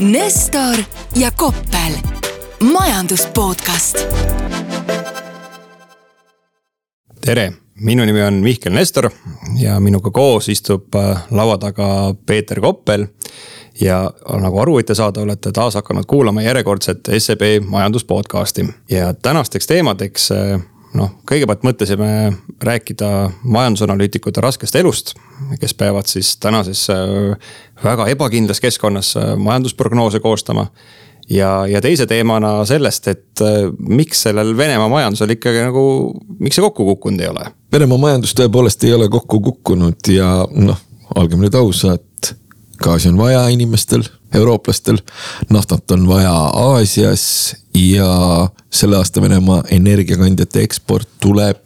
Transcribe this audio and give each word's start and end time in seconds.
Nestor 0.00 0.76
ja 1.16 1.30
Koppel, 1.30 1.92
majandus 2.72 3.26
podcast. 3.26 3.98
tere, 7.20 7.52
minu 7.74 8.04
nimi 8.04 8.22
on 8.22 8.34
Mihkel 8.34 8.72
Nestor 8.72 9.10
ja 9.60 9.80
minuga 9.80 10.10
koos 10.10 10.48
istub 10.48 10.94
äh, 10.94 11.22
laua 11.30 11.58
taga 11.58 12.14
Peeter 12.26 12.60
Koppel. 12.60 13.06
ja 13.80 14.10
nagu 14.40 14.58
aru 14.58 14.76
võite 14.78 14.94
saada, 14.94 15.20
olete 15.20 15.52
taas 15.52 15.74
hakanud 15.74 16.06
kuulama 16.06 16.42
järjekordset 16.42 17.08
SEB 17.18 17.42
majandus 17.66 18.04
podcast'i 18.04 18.66
ja 18.90 19.14
tänasteks 19.14 19.66
teemadeks 19.66 20.30
äh, 20.30 20.60
noh, 20.98 21.14
kõigepealt 21.28 21.64
mõtlesime 21.66 22.08
rääkida 22.62 23.08
majandusanalüütikute 23.42 24.42
raskest 24.44 24.76
elust, 24.78 25.14
kes 25.60 25.74
peavad 25.78 26.08
siis 26.10 26.36
tänases 26.42 26.86
äh, 26.92 27.34
väga 27.84 28.08
ebakindlas 28.12 28.62
keskkonnas 28.62 29.14
äh, 29.18 29.34
majandusprognoose 29.36 30.20
koostama. 30.20 30.66
ja, 31.30 31.66
ja 31.66 31.80
teise 31.80 32.06
teemana 32.06 32.64
sellest, 32.64 33.08
et 33.08 33.42
äh, 33.42 33.70
miks 33.78 34.22
sellel 34.22 34.56
Venemaa 34.56 34.88
majandusel 34.88 35.36
ikkagi 35.36 35.64
nagu, 35.66 35.84
miks 36.38 36.58
see 36.58 36.64
kokku 36.64 36.84
kukkunud 36.84 37.20
ei 37.20 37.30
ole? 37.32 37.46
Venemaa 37.72 37.98
majandus 37.98 38.34
tõepoolest 38.38 38.84
ei 38.84 38.94
ole 38.94 39.08
kokku 39.08 39.40
kukkunud 39.40 40.12
ja 40.14 40.30
noh, 40.52 40.80
olgem 41.16 41.42
nüüd 41.42 41.54
ausad, 41.58 42.34
gaasi 42.82 43.10
on 43.10 43.18
vaja 43.18 43.48
inimestel 43.54 44.06
eurooplastel. 44.34 44.98
naftat 45.50 45.90
on 45.90 46.08
vaja 46.08 46.32
Aasias 46.32 47.56
ja 47.74 48.48
selle 48.70 48.96
aasta 48.96 49.22
Venemaa 49.22 49.62
energiakandjate 49.70 50.62
eksport 50.62 51.08
tuleb 51.20 51.58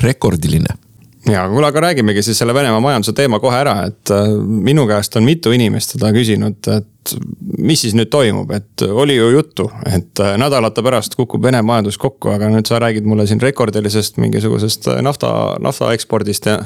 rekordiline 0.00 0.83
ja 1.28 1.48
kuule, 1.48 1.66
aga 1.66 1.80
räägimegi 1.80 2.22
siis 2.22 2.38
selle 2.38 2.54
Venemaa 2.54 2.80
majanduse 2.80 3.12
teema 3.12 3.40
kohe 3.40 3.56
ära, 3.56 3.76
et 3.88 4.10
äh, 4.12 4.28
minu 4.44 4.86
käest 4.88 5.16
on 5.16 5.24
mitu 5.24 5.52
inimest 5.54 5.94
seda 5.94 6.10
küsinud, 6.12 6.68
et 6.76 7.14
mis 7.60 7.80
siis 7.84 7.94
nüüd 7.96 8.08
toimub, 8.12 8.50
et 8.56 8.84
oli 8.88 9.16
ju 9.16 9.30
juttu, 9.32 9.68
et 9.88 10.20
äh, 10.20 10.34
nädalate 10.40 10.82
pärast 10.84 11.16
kukub 11.16 11.42
Vene 11.42 11.62
majandus 11.62 11.98
kokku, 12.00 12.32
aga 12.34 12.48
nüüd 12.52 12.68
sa 12.68 12.80
räägid 12.82 13.08
mulle 13.08 13.26
siin 13.28 13.40
rekordilisest 13.42 14.20
mingisugusest 14.20 14.88
äh, 14.92 15.00
nafta, 15.04 15.32
nafta 15.64 15.92
ekspordist 15.96 16.48
ja. 16.50 16.58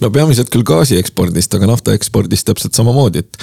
no 0.00 0.10
peamiselt 0.12 0.52
küll 0.52 0.66
gaasi 0.68 0.98
ekspordist, 1.00 1.56
aga 1.56 1.68
nafta 1.72 1.96
ekspordist 1.96 2.48
täpselt 2.48 2.76
samamoodi, 2.76 3.24
et 3.24 3.38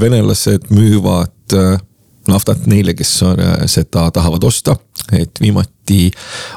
venelased 0.00 0.70
müüvad 0.74 1.56
naftat 2.30 2.66
neile, 2.70 2.94
kes 2.94 3.16
seda 3.72 4.06
tahavad 4.14 4.44
osta. 4.46 4.76
et 5.12 5.40
viimati 5.40 6.10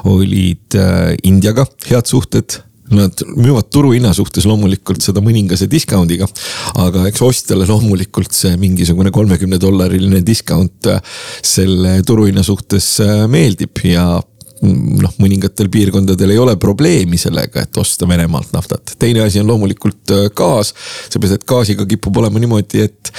olid 0.04 0.76
Indiaga 1.26 1.64
head 1.88 2.06
suhted 2.06 2.60
Nad 2.92 3.22
müüvad 3.32 3.70
turuhinna 3.72 4.10
suhtes 4.12 4.44
loomulikult 4.44 5.00
seda 5.00 5.22
mõningase 5.24 5.64
discount'iga. 5.72 6.26
aga 6.84 7.06
eks 7.08 7.22
ostjale 7.24 7.64
loomulikult 7.68 8.34
see 8.36 8.58
mingisugune 8.60 9.12
kolmekümne 9.14 9.56
dollariline 9.60 10.20
discount 10.26 10.90
äh, 10.92 11.00
selle 11.40 12.02
turuhinna 12.04 12.44
suhtes 12.44 13.00
äh, 13.00 13.24
meeldib 13.30 13.80
ja 13.88 14.04
mm, 14.20 15.00
noh, 15.00 15.16
mõningatel 15.16 15.72
piirkondadel 15.72 16.36
ei 16.36 16.42
ole 16.44 16.58
probleemi 16.60 17.16
sellega, 17.20 17.64
et 17.64 17.80
osta 17.80 18.08
Venemaalt 18.08 18.52
naftat. 18.52 18.96
teine 18.98 19.24
asi 19.24 19.40
on 19.40 19.48
loomulikult 19.48 20.12
äh, 20.12 20.28
gaas, 20.36 20.74
seepärast 21.08 21.40
et 21.40 21.48
gaasiga 21.48 21.88
kipub 21.88 22.20
olema 22.20 22.42
niimoodi, 22.42 22.84
et 22.84 23.14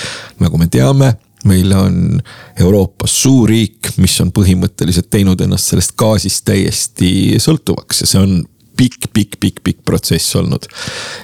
nagu 0.46 0.62
me 0.62 0.70
teame 0.70 1.16
meil 1.46 1.74
on 1.78 2.22
Euroopas 2.60 3.14
suur 3.22 3.50
riik, 3.50 3.96
mis 4.02 4.14
on 4.22 4.32
põhimõtteliselt 4.34 5.10
teinud 5.14 5.42
ennast 5.46 5.74
sellest 5.74 5.94
gaasist 5.98 6.46
täiesti 6.46 7.40
sõltuvaks 7.42 8.02
ja 8.04 8.10
see 8.10 8.22
on 8.22 8.44
pikk, 8.78 9.10
pikk, 9.14 9.40
pikk, 9.40 9.64
pikk 9.64 9.82
protsess 9.86 10.36
olnud. 10.40 10.68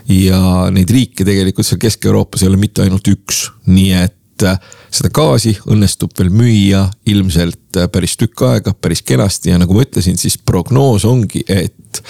ja 0.10 0.70
neid 0.74 0.90
riike 0.92 1.26
tegelikult 1.28 1.68
seal 1.68 1.82
Kesk-Euroopas 1.82 2.44
ei 2.44 2.52
ole 2.52 2.60
mitte 2.62 2.86
ainult 2.86 3.08
üks, 3.12 3.46
nii 3.70 3.92
et 4.02 4.46
äh, 4.48 4.58
seda 4.92 5.12
gaasi 5.14 5.54
õnnestub 5.72 6.14
veel 6.18 6.32
müüa 6.34 6.86
ilmselt 7.12 7.80
äh, 7.80 7.88
päris 7.92 8.18
tükk 8.20 8.46
aega, 8.48 8.74
päris 8.74 9.04
kenasti. 9.06 9.52
Ja 9.54 9.60
nagu 9.62 9.76
ma 9.76 9.86
ütlesin, 9.86 10.20
siis 10.20 10.38
prognoos 10.38 11.06
ongi, 11.08 11.44
et 11.48 12.02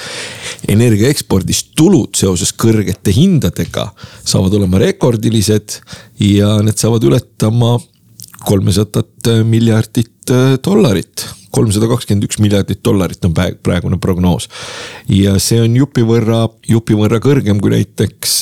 energia 0.71 1.11
ekspordist 1.11 1.73
tulud 1.77 2.15
seoses 2.17 2.53
kõrgete 2.53 3.13
hindadega 3.15 3.89
saavad 4.23 4.57
olema 4.59 4.81
rekordilised. 4.81 5.81
Ja 6.21 6.57
need 6.65 6.81
saavad 6.81 7.05
ületama 7.09 7.77
kolmesadat 8.45 9.31
miljardit 9.45 10.33
äh, 10.33 10.57
dollarit 10.63 11.27
kolmsada 11.51 11.89
kakskümmend 11.91 12.27
üks 12.27 12.39
miljardit 12.43 12.81
dollarit 12.85 13.25
on 13.27 13.35
praegune 13.35 13.99
prognoos. 14.01 14.49
ja 15.09 15.37
see 15.39 15.61
on 15.61 15.75
jupi 15.75 16.05
võrra, 16.07 16.45
jupi 16.67 16.97
võrra 16.97 17.21
kõrgem 17.23 17.61
kui 17.61 17.75
näiteks 17.75 18.39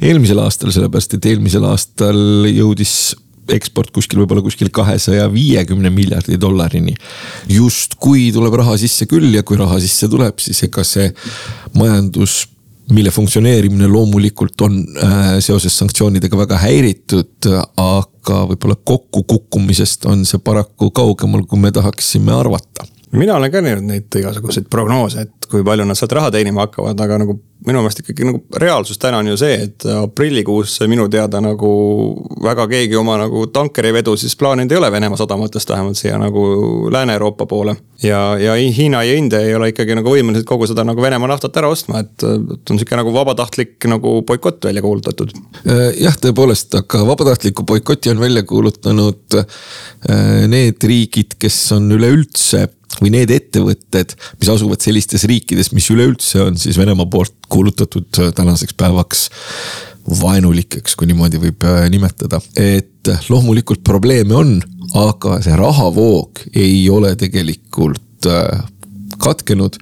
eelmisel 0.00 0.40
aastal, 0.44 0.72
sellepärast 0.74 1.18
et 1.18 1.30
eelmisel 1.32 1.66
aastal 1.68 2.48
jõudis 2.50 3.14
eksport 3.52 3.92
kuskil 3.92 4.22
võib-olla 4.22 4.44
kuskil 4.44 4.70
kahesaja 4.72 5.26
viiekümne 5.32 5.90
miljardi 5.92 6.38
dollarini. 6.40 6.94
justkui 7.48 8.30
tuleb 8.32 8.56
raha 8.60 8.78
sisse 8.80 9.06
küll 9.10 9.34
ja 9.34 9.42
kui 9.42 9.58
raha 9.60 9.80
sisse 9.82 10.08
tuleb, 10.08 10.40
siis 10.40 10.62
ega 10.64 10.84
see 10.84 11.10
majandus 11.76 12.44
mille 12.92 13.10
funktsioneerimine 13.10 13.88
loomulikult 13.88 14.60
on 14.66 14.80
äh, 15.02 15.22
seoses 15.44 15.78
sanktsioonidega 15.78 16.36
väga 16.38 16.58
häiritud, 16.60 17.48
aga 17.80 18.40
võib-olla 18.50 18.76
kokkukukkumisest 18.84 20.04
on 20.10 20.26
see 20.28 20.42
paraku 20.44 20.90
kaugemal, 20.94 21.46
kui 21.48 21.60
me 21.60 21.72
tahaksime 21.72 22.34
arvata. 22.34 22.88
Mina 23.14 23.36
olen 23.38 23.52
ka 23.52 23.62
näinud 23.62 23.86
neid 23.86 24.16
igasuguseid 24.18 24.66
prognoose, 24.70 25.22
et 25.28 25.43
kui 25.54 25.64
palju 25.66 25.86
nad 25.86 25.98
sealt 25.98 26.14
raha 26.16 26.32
teenima 26.34 26.64
hakkavad, 26.66 26.98
aga 27.00 27.18
nagu 27.22 27.36
minu 27.64 27.80
meelest 27.80 28.02
ikkagi 28.02 28.26
nagu 28.26 28.40
reaalsus 28.60 28.98
täna 29.00 29.20
on 29.22 29.30
ju 29.30 29.36
see, 29.40 29.54
et 29.68 29.86
aprillikuus 29.88 30.76
minu 30.90 31.06
teada 31.12 31.40
nagu 31.44 31.70
väga 32.44 32.66
keegi 32.72 32.98
oma 33.00 33.16
nagu 33.22 33.46
tankerivedu 33.54 34.16
siis 34.20 34.34
plaaninud 34.40 34.74
ei 34.74 34.80
ole 34.80 34.90
Venemaa 34.92 35.20
sadamatest 35.20 35.70
vähemalt 35.70 36.00
siia 36.00 36.18
nagu 36.20 36.44
Lääne-Euroopa 36.92 37.46
poole. 37.46 37.76
ja, 38.02 38.20
ja 38.38 38.54
Hiina 38.54 39.02
ja 39.04 39.14
India 39.14 39.40
ei 39.40 39.54
ole 39.54 39.70
ikkagi 39.72 39.96
nagu 39.96 40.12
võimelised 40.12 40.44
kogu 40.48 40.68
seda 40.68 40.84
nagu 40.84 41.02
Venemaa 41.02 41.30
naftat 41.30 41.56
ära 41.62 41.70
ostma, 41.72 42.02
et, 42.04 42.26
on 42.26 42.80
sihuke 42.80 42.98
nagu 43.00 43.14
vabatahtlik 43.14 43.88
nagu 43.88 44.18
boikott 44.26 44.64
välja 44.64 44.82
kuulutatud. 44.84 45.32
Äh, 45.64 45.86
jah, 46.02 46.18
tõepoolest, 46.20 46.74
aga 46.82 47.04
vabatahtliku 47.06 47.64
boikoti 47.64 48.12
on 48.12 48.20
välja 48.20 48.42
kuulutanud 48.48 49.40
äh, 49.40 50.46
need 50.50 50.84
riigid, 50.84 51.38
kes 51.40 51.60
on 51.78 51.92
üleüldse 51.94 52.66
või 53.00 53.12
need 53.14 53.32
ettevõtted, 53.34 54.14
mis 54.40 54.50
asuvad 54.52 54.82
sellistes 54.84 55.24
riikides, 55.28 55.43
mis 55.52 55.90
üleüldse 55.92 56.42
on 56.42 56.58
siis 56.58 56.78
Venemaa 56.78 57.06
poolt 57.10 57.34
kuulutatud 57.48 58.20
äh, 58.20 58.32
tänaseks 58.34 58.74
päevaks 58.74 59.28
vaenulikeks, 60.20 60.96
kui 60.96 61.08
niimoodi 61.08 61.40
võib 61.40 61.64
äh, 61.68 61.86
nimetada. 61.90 62.40
et 62.56 63.08
äh, 63.08 63.24
loomulikult 63.28 63.84
probleeme 63.84 64.34
on, 64.34 64.58
aga 64.94 65.40
see 65.44 65.56
rahavoog 65.56 66.44
ei 66.54 66.84
ole 66.90 67.14
tegelikult 67.16 68.28
katkenud 69.20 69.76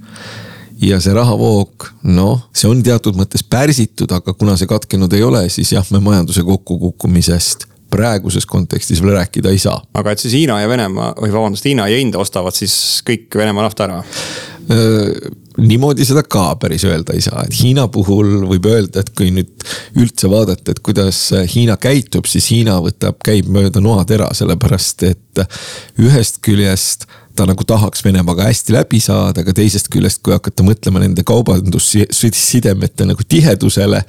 ja 0.83 0.99
see 1.01 1.15
rahavoog, 1.15 1.87
noh, 2.11 2.49
see 2.56 2.71
on 2.71 2.81
teatud 2.83 3.15
mõttes 3.19 3.45
pärsitud, 3.47 4.11
aga 4.11 4.34
kuna 4.34 4.56
see 4.59 4.67
katkenud 4.71 5.12
ei 5.15 5.22
ole, 5.22 5.45
siis 5.53 5.71
jah, 5.77 5.87
me 5.95 6.01
majanduse 6.03 6.43
kokkukukkumisest 6.47 7.69
praeguses 7.93 8.47
kontekstis 8.49 9.03
veel 9.03 9.17
rääkida 9.19 9.53
ei 9.53 9.61
saa. 9.61 9.77
aga 9.95 10.15
et 10.15 10.22
siis 10.22 10.34
Hiina 10.34 10.61
ja 10.61 10.69
Venemaa 10.69 11.12
või 11.21 11.33
vabandust, 11.34 11.67
Hiina 11.69 11.89
ja 11.91 12.01
India 12.01 12.21
ostavad 12.22 12.56
siis 12.56 12.75
kõik 13.06 13.37
Venemaa 13.37 13.69
nafta 13.69 13.87
ära? 13.89 14.01
Niimoodi 15.59 16.05
seda 16.06 16.23
ka 16.25 16.55
päris 16.61 16.84
öelda 16.89 17.17
ei 17.17 17.21
saa, 17.25 17.45
et 17.47 17.56
Hiina 17.59 17.87
puhul 17.93 18.47
võib 18.49 18.67
öelda, 18.71 19.03
et 19.03 19.11
kui 19.17 19.33
nüüd 19.34 19.50
üldse 20.00 20.31
vaadata, 20.33 20.73
et 20.73 20.83
kuidas 20.84 21.19
Hiina 21.55 21.77
käitub, 21.81 22.28
siis 22.31 22.49
Hiina 22.53 22.78
võtab, 22.84 23.19
käib 23.25 23.51
mööda 23.53 23.83
noatera, 23.84 24.31
sellepärast 24.37 25.05
et 25.11 25.45
ühest 26.01 26.41
küljest 26.45 27.09
ta 27.37 27.47
nagu 27.49 27.65
tahaks 27.65 28.05
Venemaaga 28.05 28.45
hästi 28.49 28.75
läbi 28.75 29.01
saada, 29.01 29.41
aga 29.41 29.55
teisest 29.56 29.89
küljest, 29.93 30.21
kui 30.25 30.34
hakata 30.34 30.65
mõtlema 30.67 31.01
nende 31.03 31.25
kaubandussidemete 31.25 33.09
nagu 33.09 33.25
tihedusele. 33.28 34.03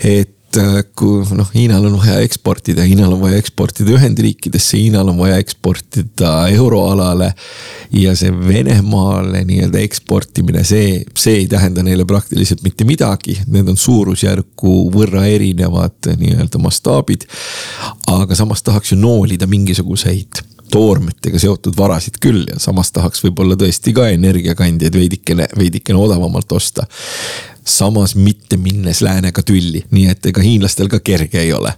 et 0.00 0.35
et 0.56 0.62
äh, 0.62 0.84
kui 0.96 1.24
noh, 1.36 1.48
Hiinal 1.54 1.84
on 1.88 1.96
vaja 2.00 2.20
eksportida, 2.24 2.84
Hiinal 2.86 3.12
on 3.16 3.20
vaja 3.20 3.38
eksportida 3.40 3.92
Ühendriikidesse, 3.96 4.78
Hiinal 4.80 5.08
on 5.12 5.18
vaja 5.18 5.38
eksportida 5.42 6.32
euroalale. 6.48 7.32
ja 7.92 8.16
see 8.16 8.32
Venemaale 8.32 9.44
nii-öelda 9.46 9.78
eksportimine, 9.84 10.64
see, 10.64 11.04
see 11.16 11.42
ei 11.42 11.46
tähenda 11.48 11.82
neile 11.86 12.04
praktiliselt 12.04 12.62
mitte 12.66 12.84
midagi, 12.84 13.38
need 13.46 13.68
on 13.70 13.76
suurusjärku 13.76 14.74
võrra 14.94 15.26
erinevad 15.30 16.10
nii-öelda 16.16 16.58
mastaabid. 16.62 17.28
aga 18.06 18.34
samas 18.34 18.62
tahaks 18.62 18.92
ju 18.92 18.98
noolida 19.00 19.46
mingisuguseid 19.46 20.42
toormetega 20.70 21.38
seotud 21.38 21.76
varasid 21.78 22.16
küll 22.20 22.48
ja 22.50 22.58
samas 22.58 22.90
tahaks 22.92 23.22
võib-olla 23.22 23.54
tõesti 23.58 23.92
ka 23.94 24.08
energiakandjaid 24.10 24.96
veidikene, 24.98 25.46
veidikene 25.58 26.00
odavamalt 26.00 26.52
osta 26.52 26.88
samas 27.66 28.14
mitte 28.16 28.56
minnes 28.56 29.02
läänega 29.02 29.42
tülli, 29.42 29.82
nii 29.90 30.10
et 30.10 30.26
ega 30.30 30.42
hiinlastel 30.44 30.88
ka 30.88 31.00
kerge 31.02 31.42
ei 31.42 31.52
ole. 31.52 31.72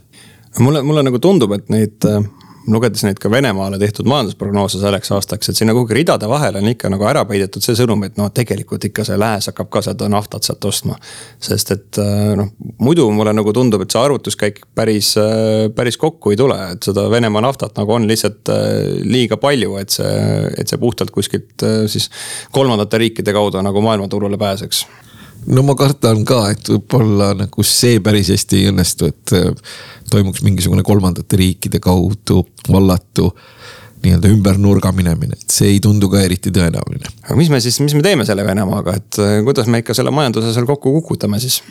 mulle, 0.58 0.82
mulle 0.82 1.02
nagu 1.06 1.18
tundub, 1.22 1.52
et 1.56 1.68
neid 1.72 2.04
äh, 2.04 2.20
lugedes 2.68 3.04
neid 3.06 3.16
ka 3.22 3.30
Venemaale 3.32 3.78
tehtud 3.80 4.08
majandusprognoose 4.10 4.80
selleks 4.82 5.12
aastaks, 5.16 5.48
et 5.48 5.56
sinna 5.56 5.72
kuhugi 5.72 5.96
ridade 5.96 6.28
vahele 6.28 6.60
on 6.60 6.68
ikka 6.68 6.90
nagu 6.92 7.06
ära 7.08 7.22
peidetud 7.28 7.64
see 7.64 7.78
sõnum, 7.78 8.04
et 8.04 8.18
noh, 8.20 8.28
tegelikult 8.34 8.84
ikka 8.90 9.06
see 9.08 9.16
lääs 9.20 9.48
hakkab 9.48 9.70
ka 9.72 9.84
seda 9.88 10.10
naftat 10.12 10.44
sealt 10.44 10.68
ostma. 10.68 10.98
sest 11.40 11.72
et 11.72 12.02
äh, 12.04 12.36
noh, 12.36 12.52
muidu 12.84 13.08
mulle 13.14 13.32
nagu 13.32 13.56
tundub, 13.56 13.86
et 13.86 13.96
see 13.96 14.02
arvutuskäik 14.02 14.60
päris, 14.76 15.14
äh, 15.16 15.72
päris 15.72 15.96
kokku 15.96 16.36
ei 16.36 16.40
tule, 16.40 16.60
et 16.74 16.92
seda 16.92 17.08
Venemaa 17.08 17.46
naftat 17.48 17.80
nagu 17.80 17.96
on 17.96 18.08
lihtsalt 18.10 18.52
liiga 19.08 19.40
palju, 19.40 19.76
et 19.80 19.96
see, 19.96 20.14
et 20.58 20.68
see 20.68 20.84
puhtalt 20.84 21.16
kuskilt 21.16 21.68
siis 21.88 22.10
kolmandate 22.52 23.06
riikide 23.06 23.32
kaudu 23.32 23.64
nagu 23.64 23.80
maailmaturule 23.88 24.36
pääseks 24.36 24.84
no 25.46 25.62
ma 25.66 25.74
kardan 25.78 26.24
ka, 26.28 26.42
et 26.52 26.70
võib-olla 26.72 27.32
nagu 27.38 27.64
see 27.66 28.00
päris 28.04 28.32
hästi 28.34 28.62
ei 28.62 28.72
õnnestu, 28.72 29.08
et 29.12 29.34
äh, 29.36 29.76
toimuks 30.10 30.42
mingisugune 30.46 30.84
kolmandate 30.86 31.38
riikide 31.40 31.80
kaudu 31.82 32.44
vallatu 32.68 33.30
nii-öelda 34.02 34.30
ümber 34.30 34.58
nurga 34.62 34.92
minemine, 34.94 35.34
et 35.34 35.50
see 35.50 35.72
ei 35.74 35.80
tundu 35.82 36.10
ka 36.10 36.20
eriti 36.22 36.52
tõenäoline. 36.54 37.10
aga 37.24 37.38
mis 37.38 37.50
me 37.50 37.60
siis, 37.62 37.80
mis 37.82 37.96
me 37.98 38.02
teeme 38.04 38.26
selle 38.28 38.46
Venemaaga, 38.46 38.96
et 39.00 39.20
äh, 39.22 39.38
kuidas 39.46 39.70
me 39.70 39.82
ikka 39.82 39.96
selle 39.98 40.14
majanduse 40.14 40.52
seal 40.54 40.68
kokku 40.68 40.92
kukutame 41.00 41.40
siis? 41.42 41.62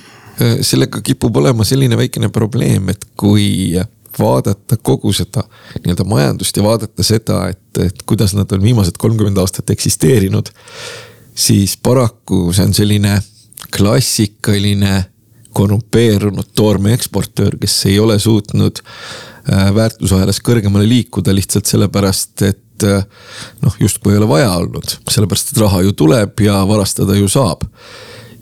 Äh, 0.41 0.59
sellega 0.65 1.01
kipub 1.01 1.37
olema 1.39 1.65
selline 1.67 1.99
väikene 1.99 2.31
probleem, 2.33 2.89
et 2.93 3.07
kui 3.17 3.77
vaadata 4.17 4.77
kogu 4.81 5.11
seda 5.13 5.43
nii-öelda 5.83 6.05
majandust 6.07 6.57
ja 6.57 6.63
vaadata 6.65 7.05
seda, 7.05 7.43
et, 7.53 7.81
et 7.85 8.03
kuidas 8.09 8.33
nad 8.37 8.51
on 8.51 8.63
viimased 8.63 8.97
kolmkümmend 8.97 9.37
aastat 9.37 9.69
eksisteerinud. 9.69 10.49
siis 11.37 11.77
paraku 11.77 12.53
see 12.53 12.65
on 12.65 12.73
selline 12.73 13.19
klassikaline 13.73 15.05
korrumpeerunud 15.57 16.53
toorme 16.55 16.93
eksportöör, 16.93 17.57
kes 17.61 17.79
ei 17.89 17.99
ole 17.99 18.19
suutnud 18.21 18.81
äh, 18.83 19.71
väärtusahelas 19.75 20.41
kõrgemale 20.45 20.85
liikuda 20.89 21.33
lihtsalt 21.35 21.69
sellepärast, 21.69 22.43
et 22.45 22.85
äh, 22.85 23.05
noh, 23.63 23.77
justkui 23.81 24.13
ei 24.13 24.21
ole 24.21 24.29
vaja 24.29 24.51
olnud, 24.59 24.99
sellepärast 25.09 25.53
et 25.53 25.61
raha 25.63 25.81
ju 25.87 25.95
tuleb 25.97 26.45
ja 26.45 26.61
varastada 26.69 27.17
ju 27.17 27.29
saab. 27.31 27.65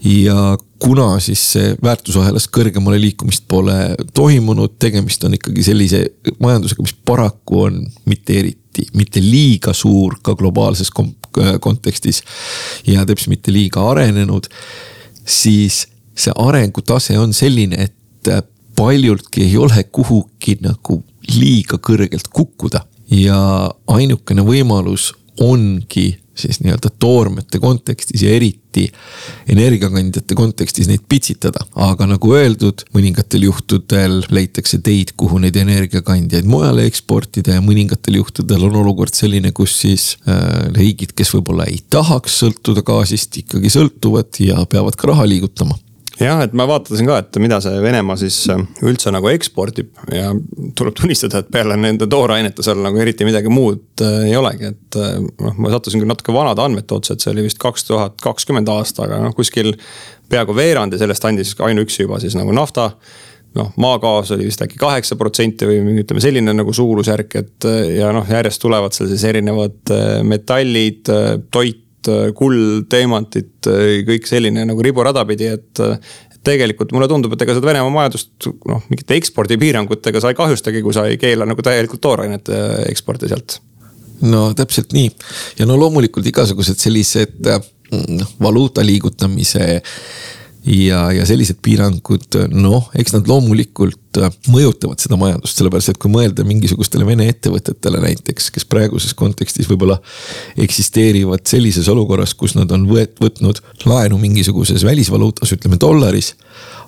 ja 0.06 0.58
kuna 0.80 1.20
siis 1.24 1.42
see 1.54 1.70
väärtusahelas 1.84 2.50
kõrgemale 2.54 3.00
liikumist 3.02 3.48
pole 3.48 3.96
toimunud, 4.14 4.76
tegemist 4.80 5.24
on 5.24 5.34
ikkagi 5.38 5.64
sellise 5.64 6.02
majandusega, 6.44 6.84
mis 6.84 6.94
paraku 7.08 7.62
on 7.70 7.80
mitte 8.06 8.36
eriti, 8.42 8.86
mitte 8.94 9.24
liiga 9.24 9.74
suur 9.74 10.20
ka 10.22 10.36
globaalses 10.36 10.92
kontekstis 11.62 12.22
ja 12.88 13.06
teps 13.08 13.30
mitte 13.32 13.56
liiga 13.56 13.88
arenenud 13.90 14.52
siis 15.26 15.86
see 16.16 16.34
arengutase 16.36 17.18
on 17.20 17.34
selline, 17.34 17.90
et 17.90 18.46
paljultki 18.76 19.44
ei 19.44 19.58
ole 19.58 19.84
kuhugi 19.92 20.58
nagu 20.62 21.04
liiga 21.36 21.78
kõrgelt 21.78 22.30
kukkuda. 22.34 22.86
ja 23.12 23.70
ainukene 23.88 24.42
võimalus 24.42 25.12
ongi 25.40 26.18
siis 26.36 26.60
nii-öelda 26.64 26.92
toormete 27.00 27.60
kontekstis 27.60 28.24
ja 28.26 28.34
eriti 28.36 28.86
energiakandjate 29.50 30.36
kontekstis 30.36 30.90
neid 30.90 31.06
pitsitada. 31.10 31.64
aga 31.76 32.08
nagu 32.10 32.34
öeldud, 32.36 32.84
mõningatel 32.96 33.48
juhtudel 33.48 34.22
leitakse 34.30 34.82
teid, 34.84 35.16
kuhu 35.18 35.40
neid 35.44 35.56
energiakandjaid 35.60 36.50
mujale 36.50 36.86
eksportida 36.90 37.56
ja 37.58 37.64
mõningatel 37.64 38.20
juhtudel 38.20 38.68
on 38.68 38.76
olukord 38.84 39.16
selline, 39.16 39.52
kus 39.56 39.80
siis 39.86 40.12
äh, 40.28 40.68
riigid, 40.76 41.16
kes 41.16 41.34
võib-olla 41.38 41.70
ei 41.72 41.80
tahaks 41.90 42.40
sõltuda 42.44 42.84
gaasist, 42.86 43.38
ikkagi 43.46 43.72
sõltuvad 43.72 44.44
ja 44.44 44.60
peavad 44.70 45.00
ka 45.00 45.14
raha 45.14 45.28
liigutama 45.30 45.80
jah, 46.22 46.42
et 46.46 46.54
ma 46.56 46.66
vaatasin 46.70 47.08
ka, 47.08 47.18
et 47.24 47.40
mida 47.44 47.58
see 47.64 47.82
Venemaa 47.84 48.18
siis 48.20 48.38
äh, 48.52 48.62
üldse 48.86 49.12
nagu 49.14 49.30
ekspordib 49.32 49.92
ja 50.14 50.32
tuleb 50.78 50.96
tunnistada, 50.98 51.42
et 51.42 51.52
peale 51.54 51.78
nende 51.80 52.08
toorainete 52.12 52.64
seal 52.66 52.82
nagu 52.84 53.00
eriti 53.02 53.28
midagi 53.28 53.52
muud 53.52 54.04
äh, 54.06 54.26
ei 54.30 54.38
olegi, 54.40 54.72
et 54.72 55.00
äh, 55.02 55.20
noh, 55.20 55.60
ma 55.60 55.74
sattusin 55.74 56.02
küll 56.02 56.12
natuke 56.12 56.36
vanade 56.36 56.64
andmete 56.64 56.98
otsa, 56.98 57.16
et 57.16 57.26
see 57.26 57.34
oli 57.34 57.46
vist 57.48 57.60
kaks 57.62 57.88
tuhat 57.90 58.20
kakskümmend 58.24 58.72
aasta, 58.72 59.08
aga 59.08 59.22
noh, 59.28 59.36
kuskil 59.38 59.74
peaaegu 60.32 60.58
veerandi 60.58 61.00
sellest 61.02 61.30
andis 61.30 61.56
ainuüksi 61.62 62.06
juba 62.06 62.20
siis 62.24 62.38
nagu 62.40 62.56
nafta 62.56 62.92
noh, 63.56 63.72
maagaas 63.80 64.34
oli 64.36 64.50
vist 64.50 64.64
äkki 64.64 64.80
kaheksa 64.80 65.20
protsenti 65.20 65.68
või 65.68 66.02
ütleme 66.02 66.24
selline 66.24 66.56
nagu 66.56 66.74
suurusjärk, 66.76 67.40
et 67.40 67.72
ja 67.96 68.12
noh, 68.16 68.28
järjest 68.28 68.64
tulevad 68.64 68.96
seal 68.96 69.12
siis 69.12 69.24
erinevad 69.32 69.96
metallid, 70.28 71.12
toit 71.52 71.85
Äh, 71.85 71.85
kuld, 72.38 72.88
teemantid, 72.92 73.52
äh, 73.72 74.00
kõik 74.08 74.30
selline 74.30 74.66
nagu 74.70 74.86
riburada 74.86 75.26
pidi, 75.28 75.50
et 75.58 75.84
äh, 75.84 76.00
tegelikult 76.46 76.94
mulle 76.94 77.10
tundub, 77.10 77.34
et 77.34 77.46
ega 77.46 77.56
seda 77.58 77.70
Venemaa 77.72 77.94
majandust 77.94 78.50
noh, 78.70 78.84
mingite 78.92 79.18
ekspordipiirangutega 79.18 80.22
sa 80.22 80.32
ei 80.32 80.38
kahjustagi, 80.38 80.84
kui 80.86 80.94
sa 80.96 81.08
ei 81.10 81.18
keela 81.22 81.48
nagu 81.50 81.66
täielikult 81.66 82.04
toorainete 82.06 82.60
eksporti 82.92 83.32
sealt. 83.32 83.60
no 84.26 84.48
täpselt 84.56 84.94
nii 84.96 85.10
ja 85.60 85.66
no 85.68 85.76
loomulikult 85.80 86.28
igasugused 86.30 86.80
sellised 86.80 87.50
noh, 87.92 88.30
valuuta 88.42 88.86
liigutamise 88.86 89.82
ja, 90.66 91.12
ja 91.14 91.26
sellised 91.28 91.60
piirangud, 91.64 92.38
noh, 92.54 92.90
eks 92.98 93.14
nad 93.16 93.28
loomulikult 93.30 94.20
äh, 94.20 94.34
mõjutavad 94.52 95.02
seda 95.02 95.18
majandust, 95.20 95.60
sellepärast 95.60 95.94
et 95.94 96.00
kui 96.02 96.12
mõelda 96.14 96.46
mingisugustele 96.48 97.06
Vene 97.08 97.28
ettevõtetele 97.30 98.02
näiteks, 98.04 98.50
kes 98.56 98.68
praeguses 98.70 99.14
kontekstis 99.18 99.70
võib-olla 99.70 100.00
eksisteerivad 100.66 101.46
sellises 101.50 101.90
olukorras, 101.92 102.34
kus 102.38 102.58
nad 102.58 102.72
on 102.76 102.88
võet-, 102.90 103.18
võtnud 103.22 103.62
laenu 103.86 104.20
mingisuguses 104.22 104.86
välisvaluutas, 104.88 105.54
ütleme 105.56 105.80
dollaris. 105.82 106.34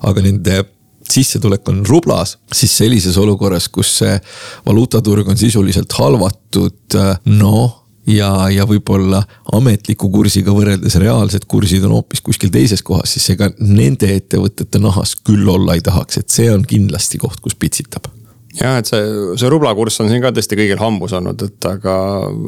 aga 0.01 0.21
nende 0.21 0.63
sissetulek 1.07 1.69
on 1.69 1.85
rublas, 1.87 2.37
siis 2.53 2.73
sellises 2.77 3.17
olukorras, 3.17 3.69
kus 3.69 3.97
see 4.01 4.17
valuutaturg 4.65 5.27
on 5.27 5.37
sisuliselt 5.37 5.93
halvatud, 5.97 6.79
äh, 6.95 7.17
noh 7.25 7.86
ja, 8.07 8.29
ja 8.53 8.65
võib-olla 8.67 9.21
ametliku 9.55 10.09
kursiga 10.13 10.53
võrreldes 10.55 10.97
reaalsed 11.01 11.47
kursid 11.49 11.85
on 11.87 11.97
hoopis 11.97 12.23
kuskil 12.25 12.51
teises 12.53 12.83
kohas, 12.85 13.15
siis 13.15 13.33
ega 13.35 13.49
nende 13.59 14.09
ettevõtete 14.15 14.81
nahas 14.83 15.15
küll 15.27 15.47
olla 15.51 15.77
ei 15.77 15.83
tahaks, 15.85 16.21
et 16.21 16.33
see 16.33 16.49
on 16.53 16.65
kindlasti 16.67 17.19
koht, 17.21 17.41
kus 17.43 17.57
pitsitab. 17.59 18.09
Jah, 18.57 18.79
et 18.79 18.89
see, 18.89 19.01
see 19.37 19.49
rubla 19.53 19.73
kurss 19.77 20.01
on 20.01 20.09
siin 20.09 20.23
ka 20.23 20.31
tõesti 20.33 20.57
kõigil 20.57 20.79
hambus 20.81 21.13
olnud, 21.13 21.43
et 21.45 21.67
aga, 21.69 21.97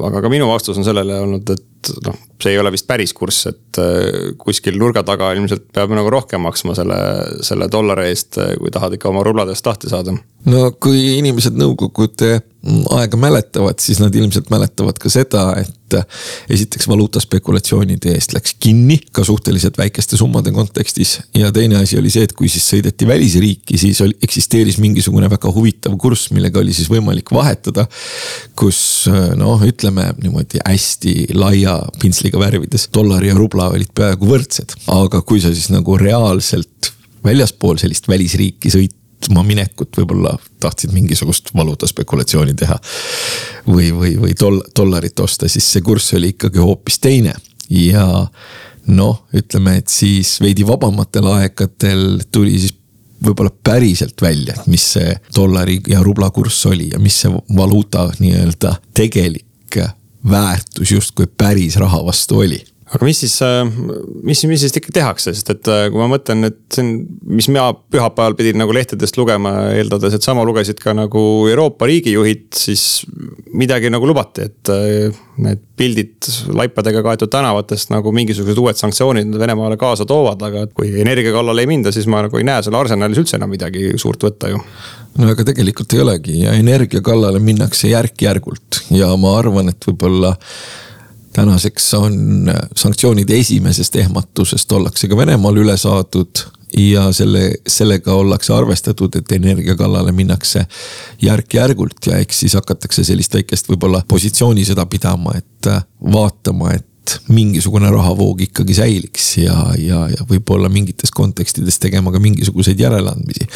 aga 0.09 0.23
ka 0.25 0.31
minu 0.31 0.47
vastus 0.49 0.79
on 0.79 0.87
sellele 0.87 1.19
olnud, 1.21 1.51
et 1.53 1.65
noh, 2.05 2.17
see 2.41 2.53
ei 2.53 2.59
ole 2.61 2.71
vist 2.73 2.87
päris 2.89 3.13
kurss, 3.15 3.47
et 3.51 3.79
äh, 3.81 4.33
kuskil 4.39 4.79
nurga 4.81 5.03
taga 5.07 5.31
ilmselt 5.37 5.69
peab 5.75 5.93
nagu 5.95 6.11
rohkem 6.13 6.43
maksma 6.45 6.75
selle, 6.77 6.99
selle 7.45 7.69
dollari 7.71 8.09
eest, 8.11 8.39
kui 8.59 8.71
tahad 8.73 8.95
ikka 8.97 9.11
oma 9.11 9.23
rubladest 9.27 9.65
lahti 9.67 9.91
saada. 9.91 10.15
no 10.49 10.69
kui 10.79 11.17
inimesed 11.17 11.57
nõukogude 11.59 12.39
aega 12.91 13.17
mäletavad, 13.17 13.79
siis 13.79 14.01
nad 14.03 14.15
ilmselt 14.15 14.49
mäletavad 14.51 14.97
ka 14.99 15.09
seda, 15.11 15.43
et 15.61 15.95
esiteks 16.51 16.89
valuutaspekulatsioonide 16.91 18.11
eest 18.13 18.33
läks 18.35 18.55
kinni 18.61 18.99
ka 19.15 19.23
suhteliselt 19.25 19.77
väikeste 19.79 20.17
summade 20.19 20.51
kontekstis. 20.51 21.19
ja 21.33 21.51
teine 21.51 21.79
asi 21.79 21.97
oli 21.97 22.11
see, 22.11 22.27
et 22.27 22.33
kui 22.33 22.49
siis 22.51 22.67
sõideti 22.73 23.07
välisriiki, 23.07 23.77
siis 23.77 24.01
oli, 24.03 24.17
eksisteeris 24.23 24.77
mingisugune 24.83 25.29
väga 25.31 25.51
huvitav 25.55 25.95
kurss, 25.97 26.31
millega 26.35 26.59
oli 26.59 26.73
siis 26.75 26.91
võimalik 26.91 27.31
vahetada. 27.31 27.87
kus 28.55 29.07
noh, 29.39 29.63
ütleme 29.63 30.11
niimoodi 30.19 30.59
hästi 30.65 31.15
laia 31.33 31.68
pintsliga 32.01 32.39
värvides 32.41 32.87
dollar 32.93 33.23
ja 33.25 33.35
rubla 33.37 33.69
olid 33.73 33.91
peaaegu 33.95 34.29
võrdsed, 34.29 34.75
aga 34.93 35.21
kui 35.21 35.41
sa 35.43 35.53
siis 35.53 35.69
nagu 35.73 35.97
reaalselt 35.99 36.93
väljaspool 37.25 37.79
sellist 37.81 38.07
välisriiki 38.07 38.71
sõit 38.73 38.95
ma 39.35 39.43
minekut 39.43 39.97
võib-olla 39.99 40.37
tahtsid 40.63 40.93
mingisugust 40.95 41.51
valuutaspekulatsiooni 41.55 42.55
teha. 42.57 42.79
või, 43.67 43.91
või, 43.91 44.15
või 44.21 44.33
doll-, 44.39 44.63
dollarit 44.75 45.19
osta, 45.19 45.49
siis 45.51 45.67
see 45.73 45.83
kurss 45.85 46.13
oli 46.15 46.31
ikkagi 46.33 46.61
hoopis 46.63 46.99
teine 47.03 47.33
ja 47.69 48.05
noh, 48.89 49.23
ütleme, 49.35 49.77
et 49.81 49.91
siis 49.91 50.37
veidi 50.41 50.65
vabamatel 50.67 51.27
aegadel 51.35 52.23
tuli 52.31 52.57
siis 52.57 52.73
võib-olla 53.19 53.51
päriselt 53.51 54.21
välja, 54.21 54.55
et 54.55 54.67
mis 54.71 54.85
see 54.95 55.13
dollari 55.35 55.79
ja 55.91 56.01
rubla 56.03 56.31
kurss 56.31 56.65
oli 56.71 56.89
ja 56.93 56.99
mis 57.03 57.19
see 57.25 57.31
valuuta 57.55 58.07
nii-öelda 58.19 58.77
tegelik 58.95 59.79
väärtus 60.29 60.91
justkui 60.91 61.27
päris 61.37 61.75
raha 61.75 62.05
vastu 62.05 62.39
oli 62.39 62.65
aga 62.89 63.05
mis 63.05 63.19
siis, 63.21 63.35
äh, 63.45 63.61
mis, 64.25 64.41
mis 64.49 64.63
siis 64.63 64.73
ikka 64.79 64.93
tehakse, 64.95 65.33
sest 65.35 65.51
et 65.53 65.69
äh, 65.69 65.85
kui 65.93 66.01
ma 66.01 66.07
mõtlen, 66.09 66.49
see 66.73 66.83
on, 66.83 66.91
mis 67.37 67.49
mina 67.51 67.67
pühapäeval 67.93 68.35
pidin 68.39 68.57
nagu 68.61 68.73
lehtedest 68.73 69.19
lugema, 69.19 69.53
eeldades, 69.77 70.15
et 70.17 70.25
sama 70.25 70.45
lugesid 70.47 70.81
ka 70.81 70.95
nagu 70.97 71.21
Euroopa 71.51 71.89
riigijuhid, 71.89 72.47
siis 72.57 73.05
midagi 73.53 73.91
nagu 73.93 74.09
lubati, 74.09 74.47
et 74.49 74.73
äh, 74.73 75.19
need 75.39 75.61
pildid 75.79 76.31
laipadega 76.51 77.03
kaetud 77.05 77.31
tänavatest 77.31 77.93
nagu 77.93 78.11
mingisugused 78.15 78.57
uued 78.59 78.79
sanktsioonid 78.79 79.37
Venemaale 79.39 79.77
kaasa 79.79 80.07
toovad, 80.09 80.41
aga 80.49 80.65
kui 80.73 80.91
energia 80.99 81.35
kallale 81.35 81.63
ei 81.63 81.69
minda, 81.69 81.93
siis 81.95 82.09
ma 82.11 82.25
nagu 82.25 82.41
ei 82.41 82.47
näe 82.47 82.65
seal 82.65 82.75
arsenalis 82.79 83.21
üldse 83.21 83.37
enam 83.37 83.53
midagi 83.53 83.93
suurt 84.01 84.25
võtta 84.25 84.51
ju. 84.51 84.59
No 85.19 85.31
aga 85.31 85.45
tegelikult 85.45 85.93
ei 85.93 86.03
olegi 86.03 86.41
ja 86.41 86.57
energia 86.57 87.01
kallale 87.05 87.39
minnakse 87.43 87.93
järk-järgult 87.93 88.83
ja 88.97 89.13
ma 89.19 89.37
arvan, 89.39 89.71
et 89.71 89.87
võib-olla 89.87 90.35
tänaseks 91.33 91.93
on 91.93 92.51
sanktsioonide 92.75 93.37
esimesest 93.39 93.95
ehmatusest 93.95 94.71
ollakse 94.71 95.07
ka 95.07 95.17
Venemaal 95.17 95.57
üle 95.61 95.77
saadud 95.77 96.43
ja 96.77 97.11
selle, 97.13 97.51
sellega 97.67 98.13
ollakse 98.13 98.53
arvestatud, 98.53 99.15
et 99.15 99.31
energia 99.31 99.75
kallale 99.75 100.11
minnakse 100.11 100.65
järk-järgult 101.21 102.11
ja 102.11 102.19
eks 102.21 102.43
siis 102.45 102.53
hakatakse 102.57 103.03
sellist 103.03 103.33
väikest 103.33 103.69
võib-olla 103.71 104.03
positsioonisõda 104.07 104.85
pidama, 104.89 105.33
et 105.37 105.71
vaatama, 106.13 106.73
et 106.77 107.15
mingisugune 107.33 107.89
rahavoog 107.89 108.43
ikkagi 108.45 108.75
säiliks 108.77 109.31
ja, 109.41 109.55
ja, 109.77 110.03
ja 110.13 110.25
võib-olla 110.29 110.69
mingites 110.69 111.11
kontekstides 111.11 111.79
tegema 111.81 112.11
ka 112.13 112.19
mingisuguseid 112.21 112.79
järeleandmisi. 112.79 113.47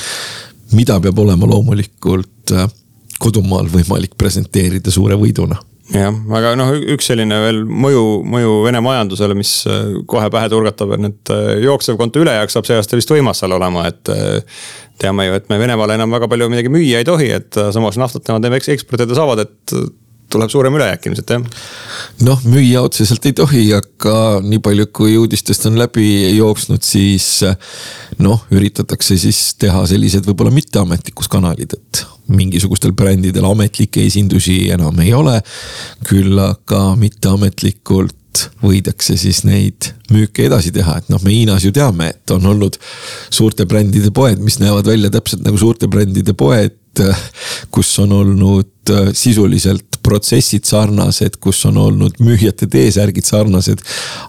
mida 0.71 0.99
peab 0.99 1.19
olema 1.19 1.45
loomulikult 1.45 2.55
kodumaal 3.19 3.69
võimalik 3.69 4.17
presenteerida 4.17 4.91
suure 4.91 5.15
võiduna 5.15 5.59
jah, 5.91 6.15
aga 6.37 6.53
noh, 6.59 6.71
üks 6.93 7.09
selline 7.09 7.39
veel 7.43 7.63
mõju, 7.67 8.03
mõju 8.29 8.53
Vene 8.67 8.79
majandusele, 8.83 9.35
mis 9.37 9.51
äh, 9.67 9.97
kohe 10.09 10.29
pähe 10.33 10.51
turgatab, 10.51 10.95
on, 10.95 11.09
et 11.11 11.33
äh, 11.33 11.57
jooksev 11.65 11.99
konto 11.99 12.23
ülejääk 12.23 12.53
saab 12.53 12.69
see 12.69 12.77
aasta 12.79 12.99
vist 12.99 13.11
võimas 13.11 13.43
seal 13.43 13.55
olema, 13.57 13.89
et. 13.91 14.13
Äh, 14.13 14.63
teame 15.01 15.25
ju, 15.25 15.33
et 15.35 15.47
me 15.49 15.57
Venemaale 15.57 15.95
enam 15.97 16.13
väga 16.13 16.27
palju 16.29 16.45
midagi 16.53 16.69
müüa 16.71 16.99
ei 17.01 17.05
tohi, 17.07 17.25
et 17.33 17.57
samas 17.73 17.97
naftat 17.99 18.29
nemad 18.29 18.45
eksportida 18.61 19.17
saavad, 19.17 19.41
et 19.41 19.73
tuleb 20.31 20.51
suurem 20.53 20.77
ülejääk 20.77 21.07
ilmselt 21.09 21.33
jah. 21.33 21.47
noh, 22.23 22.43
müüa 22.45 22.85
otseselt 22.85 23.25
ei 23.25 23.33
tohi, 23.35 23.63
aga 23.73 24.15
nii 24.45 24.61
palju, 24.63 24.85
kui 24.93 25.17
uudistest 25.17 25.65
on 25.67 25.81
läbi 25.81 26.05
jooksnud, 26.37 26.85
siis 26.85 27.41
noh, 28.21 28.45
üritatakse 28.53 29.17
siis 29.19 29.41
teha 29.59 29.81
sellised 29.89 30.29
võib-olla 30.29 30.53
mitteametlikud 30.53 31.27
kanalid, 31.33 31.73
et 31.73 32.05
mingisugustel 32.31 32.93
brändidel 32.97 33.45
ametlikke 33.49 34.03
esindusi 34.05 34.69
enam 34.73 34.99
ei 35.03 35.13
ole. 35.13 35.39
küll 36.07 36.39
aga 36.39 36.93
mitteametlikult 36.99 38.47
võidakse 38.63 39.15
siis 39.19 39.43
neid 39.45 39.91
müüke 40.11 40.47
edasi 40.47 40.71
teha, 40.73 40.97
et 40.97 41.09
noh, 41.13 41.21
me 41.21 41.31
Hiinas 41.31 41.65
ju 41.65 41.71
teame, 41.71 42.09
et 42.15 42.31
on 42.33 42.45
olnud 42.49 42.79
suurte 43.29 43.67
brändide 43.69 44.09
poed, 44.11 44.41
mis 44.41 44.57
näevad 44.59 44.89
välja 44.89 45.11
täpselt 45.13 45.43
nagu 45.45 45.59
suurte 45.61 45.87
brändide 45.87 46.33
poed 46.37 46.79
kus 47.71 47.99
on 47.99 48.11
olnud 48.11 48.89
äh, 48.89 49.09
sisuliselt 49.13 49.97
protsessid 50.03 50.65
sarnased, 50.67 51.39
kus 51.39 51.63
on 51.65 51.77
olnud 51.77 52.19
müüjate 52.19 52.67
T-särgid 52.67 53.25
sarnased. 53.25 53.79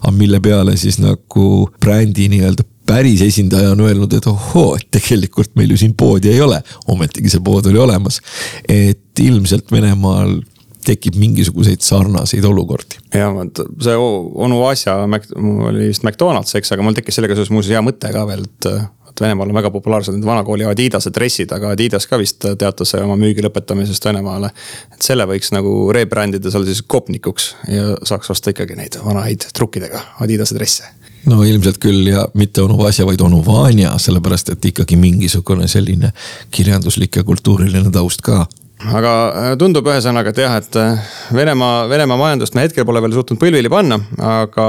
aga 0.01 0.11
mille 0.11 0.39
peale 0.39 0.77
siis 0.77 0.97
nagu 0.99 1.69
brändi 1.79 2.29
nii-öelda 2.31 2.63
päris 2.85 3.21
esindaja 3.21 3.71
on 3.71 3.85
öelnud, 3.85 4.13
et 4.13 4.27
ohoo, 4.29 4.75
et 4.75 4.87
tegelikult 4.93 5.55
meil 5.55 5.73
ju 5.73 5.77
siin 5.81 5.95
poodi 5.97 6.31
ei 6.33 6.41
ole, 6.41 6.61
ometigi 6.87 7.31
see 7.33 7.43
pood 7.43 7.65
oli 7.71 7.81
olemas. 7.81 8.21
et 8.69 9.19
ilmselt 9.19 9.71
Venemaal 9.71 10.37
tekib 10.85 11.15
mingisuguseid 11.17 11.81
sarnaseid 11.81 12.43
olukordi. 12.45 12.99
ja 13.13 13.31
vot 13.33 13.63
see 13.81 13.95
onu 13.97 14.61
Asja, 14.67 14.97
mul 15.07 15.71
oli 15.71 15.89
vist 15.89 16.05
McDonalds, 16.05 16.55
eks, 16.55 16.75
aga 16.75 16.85
mul 16.85 16.97
tekkis 16.97 17.19
sellega 17.19 17.37
seoses 17.37 17.53
muuseas 17.53 17.77
hea 17.77 17.81
mõte 17.85 18.11
ka 18.13 18.27
veel, 18.29 18.45
et 18.45 18.69
et 19.15 19.21
Venemaal 19.23 19.47
on 19.47 19.55
väga 19.55 19.69
populaarsed 19.71 20.11
need 20.11 20.27
vanakooli 20.27 20.65
Adidase 20.67 21.07
dressid, 21.15 21.53
aga 21.55 21.69
Adidas 21.71 22.03
ka 22.11 22.17
vist 22.19 22.43
teatas 22.43 22.91
oma 22.99 23.15
müügi 23.19 23.45
lõpetamisest 23.45 24.09
Venemaale. 24.09 24.49
et 24.91 25.01
selle 25.01 25.23
võiks 25.29 25.53
nagu 25.55 25.71
rebrandida 25.95 26.51
seal 26.51 26.67
siis 26.67 26.83
Kopnikuks 26.83 27.53
ja 27.71 27.95
saaks 28.03 28.33
osta 28.35 28.51
ikkagi 28.51 28.75
neid 28.75 28.99
vanaid 29.05 29.47
trukkidega 29.55 30.03
Adidase 30.25 30.59
dresse 30.59 30.91
no 31.29 31.43
ilmselt 31.43 31.79
küll 31.81 32.11
ja 32.11 32.27
mitte 32.37 32.63
onu 32.65 32.77
Vasja, 32.79 33.05
vaid 33.07 33.21
onu 33.25 33.41
Vanja, 33.45 33.95
sellepärast 34.01 34.53
et 34.55 34.69
ikkagi 34.71 34.97
mingisugune 34.99 35.67
selline 35.71 36.11
kirjanduslik 36.53 37.21
ja 37.21 37.25
kultuuriline 37.27 37.91
taust 37.93 38.23
ka. 38.25 38.45
Aga 38.75 39.11
äh, 39.31 39.53
tundub 39.57 39.87
ühesõnaga, 39.87 40.33
et 40.33 40.39
jah, 40.43 40.57
et 40.59 40.75
äh, 40.77 41.13
Venemaa, 41.33 41.85
Venemaa 41.89 42.19
majandust 42.19 42.57
me 42.57 42.65
hetkel 42.65 42.85
pole 42.85 42.99
veel 43.01 43.15
suutnud 43.15 43.39
põlvili 43.39 43.71
panna, 43.71 43.97
aga 44.19 44.65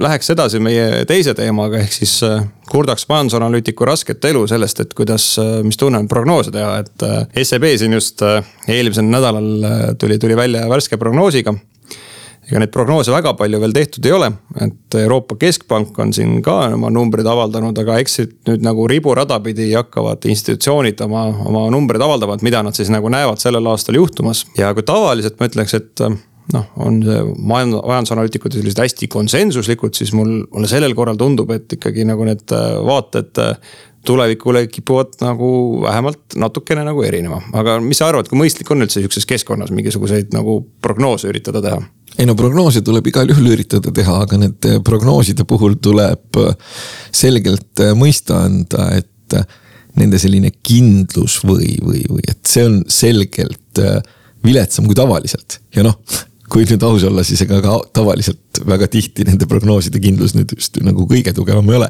läheks 0.00 0.30
edasi 0.32 0.60
meie 0.62 1.02
teise 1.10 1.34
teemaga, 1.36 1.82
ehk 1.82 1.96
siis 1.98 2.14
äh, 2.24 2.44
kurdaks 2.70 3.08
majandusanalüütiku 3.10 3.88
rasket 3.88 4.24
elu 4.30 4.44
sellest, 4.48 4.84
et 4.84 4.94
kuidas, 4.96 5.26
mis 5.66 5.80
tunne 5.80 5.98
on 5.98 6.08
prognoose 6.08 6.54
teha, 6.54 6.84
et 6.84 7.42
SEB 7.42 7.66
siin 7.82 7.98
just 7.98 8.22
eelmisel 8.22 9.10
nädalal 9.10 9.96
tuli, 9.98 10.20
tuli 10.22 10.38
välja 10.38 10.68
värske 10.70 11.00
prognoosiga 11.00 11.56
ega 12.50 12.62
neid 12.62 12.72
prognoose 12.74 13.12
väga 13.14 13.32
palju 13.38 13.60
veel 13.62 13.74
tehtud 13.74 14.06
ei 14.08 14.14
ole, 14.16 14.30
et 14.64 14.96
Euroopa 15.00 15.36
Keskpank 15.40 15.98
on 16.02 16.14
siin 16.16 16.40
ka 16.44 16.56
oma 16.74 16.90
numbrid 16.94 17.28
avaldanud, 17.30 17.78
aga 17.78 18.00
eks 18.02 18.16
siit 18.18 18.34
nüüd 18.48 18.64
nagu 18.66 18.88
riburada 18.90 19.38
pidi 19.44 19.70
hakkavad 19.72 20.26
institutsioonid 20.30 21.00
oma, 21.06 21.28
oma 21.50 21.68
numbreid 21.72 22.02
avaldama, 22.04 22.38
et 22.38 22.46
mida 22.46 22.64
nad 22.66 22.76
siis 22.76 22.90
nagu 22.92 23.12
näevad 23.12 23.42
sellel 23.42 23.70
aastal 23.70 24.00
juhtumas. 24.00 24.44
ja 24.58 24.74
kui 24.74 24.86
tavaliselt 24.86 25.38
ma 25.40 25.50
ütleks, 25.50 25.76
et 25.78 26.04
noh, 26.54 26.66
on 26.82 26.98
see 27.04 27.20
majand-, 27.38 27.78
majandusanalüütikud 27.78 28.56
sellised 28.56 28.82
hästi 28.82 29.08
konsensuslikud, 29.12 29.94
siis 29.96 30.12
mul, 30.16 30.40
mulle 30.50 30.70
sellel 30.70 30.96
korral 30.98 31.18
tundub, 31.20 31.52
et 31.54 31.78
ikkagi 31.78 32.06
nagu 32.08 32.26
need 32.26 32.54
vaated 32.86 33.42
tulevikule 34.06 34.66
kipuvad 34.72 35.18
nagu 35.20 35.50
vähemalt 35.82 36.36
natukene 36.40 36.84
nagu 36.86 37.02
erinema, 37.04 37.40
aga 37.52 37.76
mis 37.84 38.00
sa 38.00 38.08
arvad, 38.08 38.28
kui 38.30 38.38
mõistlik 38.40 38.70
on 38.72 38.84
üldse 38.84 39.00
sihukeses 39.00 39.28
keskkonnas 39.28 39.72
mingisuguseid 39.76 40.32
nagu 40.36 40.60
prognoose 40.82 41.28
üritada 41.28 41.62
teha? 41.64 41.80
ei 42.18 42.26
no 42.26 42.34
prognoose 42.36 42.82
tuleb 42.84 43.06
igal 43.06 43.28
juhul 43.30 43.52
üritada 43.52 43.92
teha, 43.94 44.22
aga 44.24 44.40
nende 44.40 44.78
prognooside 44.86 45.44
puhul 45.48 45.76
tuleb 45.82 46.40
selgelt 47.12 47.84
mõista 47.98 48.42
anda, 48.48 48.88
et 48.98 49.36
nende 50.00 50.18
selline 50.20 50.50
kindlus 50.64 51.38
või, 51.44 51.76
või, 51.84 52.02
või 52.08 52.24
et 52.28 52.40
see 52.48 52.64
on 52.66 52.80
selgelt 52.90 53.80
viletsam 54.44 54.88
kui 54.88 54.96
tavaliselt. 54.98 55.60
Ja 55.76 55.84
noh 55.86 55.98
kui 56.50 56.66
nüüd 56.66 56.82
aus 56.82 57.04
olla, 57.06 57.22
siis 57.26 57.44
ega 57.44 57.60
ka 57.62 57.76
tavaliselt 57.94 58.62
väga 58.66 58.88
tihti 58.90 59.22
nende 59.28 59.46
prognooside 59.50 60.00
kindlus 60.02 60.34
nüüd 60.34 60.50
just 60.56 60.80
nagu 60.82 61.06
kõige 61.10 61.30
tugevam 61.36 61.68
ei 61.70 61.78
ole 61.78 61.88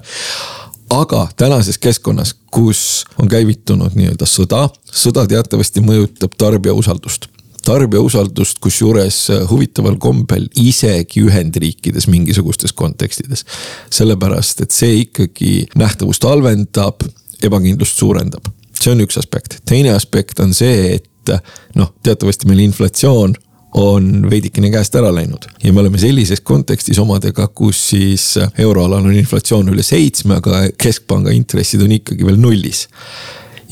aga 0.90 1.28
tänases 1.36 1.78
keskkonnas, 1.78 2.34
kus 2.50 3.04
on 3.18 3.28
käivitunud 3.30 3.94
nii-öelda 3.94 4.26
sõda, 4.26 4.66
sõda 4.84 5.26
teatavasti 5.30 5.82
mõjutab 5.84 6.34
tarbija 6.38 6.74
usaldust 6.74 7.30
tarbija 7.64 8.00
usaldust, 8.00 8.58
kusjuures 8.64 9.16
äh, 9.30 9.42
huvitaval 9.50 9.98
kombel 10.00 10.46
isegi 10.56 11.20
Ühendriikides 11.26 12.06
mingisugustes 12.08 12.72
kontekstides. 12.72 13.44
sellepärast, 13.90 14.60
et 14.64 14.70
see 14.70 15.02
ikkagi 15.02 15.66
nähtavust 15.76 16.24
halvendab, 16.24 17.04
ebakindlust 17.42 18.00
suurendab. 18.00 18.48
see 18.80 18.94
on 18.94 19.04
üks 19.04 19.18
aspekt, 19.20 19.58
teine 19.68 19.92
aspekt 19.92 20.40
on 20.40 20.54
see, 20.56 20.96
et 20.96 21.34
noh, 21.76 21.92
teatavasti 22.02 22.48
meil 22.48 22.64
inflatsioon 22.64 23.34
on 23.78 24.30
veidikene 24.30 24.70
käest 24.70 24.94
ära 24.98 25.12
läinud. 25.14 25.46
ja 25.62 25.72
me 25.72 25.80
oleme 25.80 25.98
sellises 25.98 26.40
kontekstis 26.40 26.98
omadega, 26.98 27.48
kus 27.48 27.82
siis 27.90 28.34
euroalal 28.58 29.06
on 29.06 29.14
inflatsioon 29.14 29.68
üle 29.74 29.82
seitsme, 29.86 30.40
aga 30.40 30.64
keskpanga 30.78 31.34
intressid 31.34 31.82
on 31.84 31.92
ikkagi 32.00 32.26
veel 32.26 32.40
nullis 32.40 32.88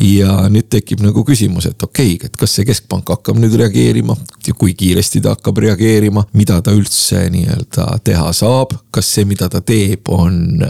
ja 0.00 0.33
nüüd 0.52 0.69
tekib 0.71 1.02
nagu 1.02 1.25
küsimus, 1.26 1.67
et 1.67 1.83
okei 1.83 2.14
okay,, 2.14 2.28
et 2.28 2.37
kas 2.38 2.55
see 2.57 2.67
keskpank 2.69 3.09
hakkab 3.11 3.38
nüüd 3.40 3.57
reageerima 3.59 4.14
ja 4.47 4.55
kui 4.59 4.75
kiiresti 4.78 5.21
ta 5.25 5.35
hakkab 5.35 5.59
reageerima, 5.64 6.25
mida 6.38 6.61
ta 6.64 6.73
üldse 6.76 7.25
nii-öelda 7.35 7.87
teha 8.07 8.31
saab, 8.37 8.76
kas 8.95 9.11
see, 9.17 9.26
mida 9.28 9.49
ta 9.50 9.61
teeb, 9.64 10.09
on 10.14 10.62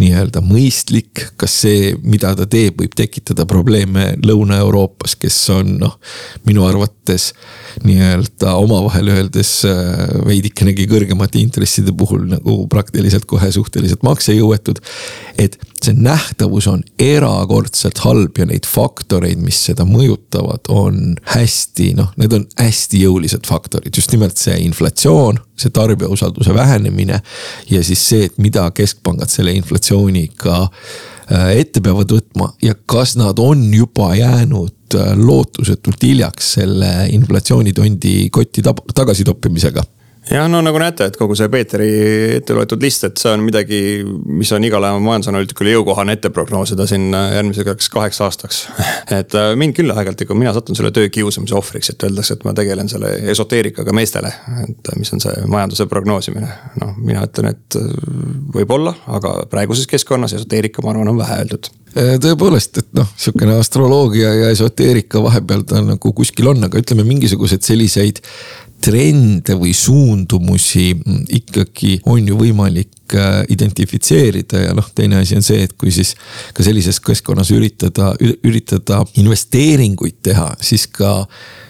nii-öelda 0.00 0.42
mõistlik, 0.44 1.24
kas 1.40 1.56
see, 1.64 1.94
mida 2.04 2.34
ta 2.36 2.46
teeb, 2.50 2.76
võib 2.82 2.96
tekitada 2.96 3.46
probleeme 3.48 4.12
Lõuna-Euroopas, 4.26 5.16
kes 5.20 5.38
on 5.56 5.76
noh, 5.80 5.96
minu 6.48 6.66
arvates 6.68 7.32
nii-öelda 7.84 8.56
omavahel 8.60 9.12
öeldes 9.14 9.52
veidikenegi 10.26 10.88
kõrgemate 10.90 11.40
intresside 11.40 11.94
puhul 11.96 12.28
nagu 12.34 12.58
praktiliselt 12.72 13.24
kohe 13.28 13.48
suhteliselt 13.52 14.04
maksejõuetud. 14.06 14.80
et 15.38 15.58
see 15.86 15.96
nähtavus 15.96 16.66
on 16.70 16.82
erakordselt 17.02 18.00
halb 18.04 18.38
ja 18.38 18.46
neid 18.48 18.66
faktoreid, 18.68 19.40
mis 19.42 19.58
seda 19.68 19.86
mõjutavad, 19.88 20.68
on 20.72 21.16
hästi, 21.32 21.92
noh, 21.98 22.12
need 22.20 22.34
on 22.36 22.46
hästi 22.60 23.02
jõulised 23.04 23.46
faktorid, 23.48 23.94
just 23.96 24.12
nimelt 24.14 24.38
see 24.40 24.58
inflatsioon, 24.66 25.40
see 25.58 25.72
tarbija 25.74 26.10
usalduse 26.12 26.54
vähenemine. 26.54 27.20
ja 27.70 27.82
siis 27.84 28.08
see, 28.08 28.30
et 28.30 28.38
mida 28.38 28.68
keskpangad 28.74 29.30
selle 29.32 29.54
inflatsiooniga 29.56 30.62
äh, 30.66 31.50
ette 31.62 31.80
peavad 31.80 32.12
võtma 32.12 32.52
ja 32.62 32.74
kas 32.86 33.16
nad 33.16 33.38
on 33.42 33.68
juba 33.74 34.14
jäänud 34.14 34.96
äh, 34.98 35.12
lootusetult 35.18 36.02
hiljaks 36.02 36.52
selle 36.58 36.92
inflatsioonitondi 37.12 38.28
kotti 38.30 38.64
tagasitoppimisega 38.94 39.84
jah, 40.30 40.48
no 40.50 40.60
nagu 40.64 40.80
näete, 40.80 41.06
et 41.10 41.16
kogu 41.18 41.36
see 41.38 41.48
Peeteri 41.52 41.88
ette 42.38 42.54
loetud 42.56 42.82
list, 42.82 43.04
et 43.06 43.20
see 43.20 43.30
on 43.32 43.44
midagi, 43.46 43.78
mis 44.26 44.50
on 44.56 44.64
igale 44.66 44.90
majandusanalüütikule 45.04 45.76
jõukohane 45.76 46.16
ette 46.16 46.30
prognoosida 46.34 46.86
siin 46.90 47.14
järgmiseks 47.14 47.90
kaheks 47.92 48.20
aastaks. 48.26 48.60
et 49.18 49.36
äh, 49.38 49.52
mind 49.58 49.76
küll 49.78 49.92
aeg-ajalt 49.94 50.26
ikka, 50.26 50.38
mina 50.38 50.54
satun 50.56 50.78
selle 50.78 50.92
töö 50.96 51.10
kiusamise 51.12 51.56
ohvriks, 51.58 51.92
et 51.92 52.06
öeldakse, 52.08 52.38
et 52.38 52.44
ma 52.48 52.54
tegelen 52.56 52.90
selle 52.92 53.12
esoteerikaga 53.32 53.94
meestele. 53.96 54.32
et 54.66 54.92
mis 54.98 55.12
on 55.14 55.22
see 55.22 55.46
majanduse 55.50 55.86
prognoosimine, 55.90 56.52
noh, 56.82 56.94
mina 56.98 57.24
ütlen, 57.28 57.54
et 57.54 57.80
äh, 57.80 57.88
võib-olla, 58.58 58.96
aga 59.18 59.38
praeguses 59.50 59.88
keskkonnas 59.90 60.36
esoteerika, 60.38 60.84
ma 60.84 60.94
arvan, 60.94 61.14
on 61.14 61.22
vähe 61.22 61.40
öeldud 61.44 61.70
äh, 61.94 62.14
tõepoolest, 62.22 62.82
et 62.82 62.92
noh, 62.98 63.08
sihukene 63.14 63.58
astroloogia 63.60 64.34
ja 64.42 64.52
esoteerika 64.54 65.22
vahepeal 65.22 65.66
ta 65.68 65.82
nagu 65.84 66.12
kuskil 66.16 66.50
on, 66.50 66.66
aga 66.66 66.82
ütleme 66.82 67.06
mingisugused 67.06 67.62
selliseid 67.66 68.24
trende 68.82 69.56
või 69.58 69.72
suundumusi 69.74 70.90
ikkagi 71.38 71.96
on 72.12 72.28
ju 72.28 72.38
võimalik 72.38 73.16
äh, 73.16 73.42
identifitseerida 73.52 74.66
ja 74.68 74.74
noh, 74.76 74.88
teine 74.94 75.20
asi 75.22 75.38
on 75.38 75.46
see, 75.46 75.64
et 75.66 75.76
kui 75.78 75.92
siis 75.94 76.14
ka 76.54 76.66
sellises 76.66 77.00
keskkonnas 77.02 77.50
üritada, 77.56 78.12
üritada 78.20 79.02
investeeringuid 79.22 80.20
teha, 80.28 80.52
siis 80.60 80.86
ka 80.86 81.22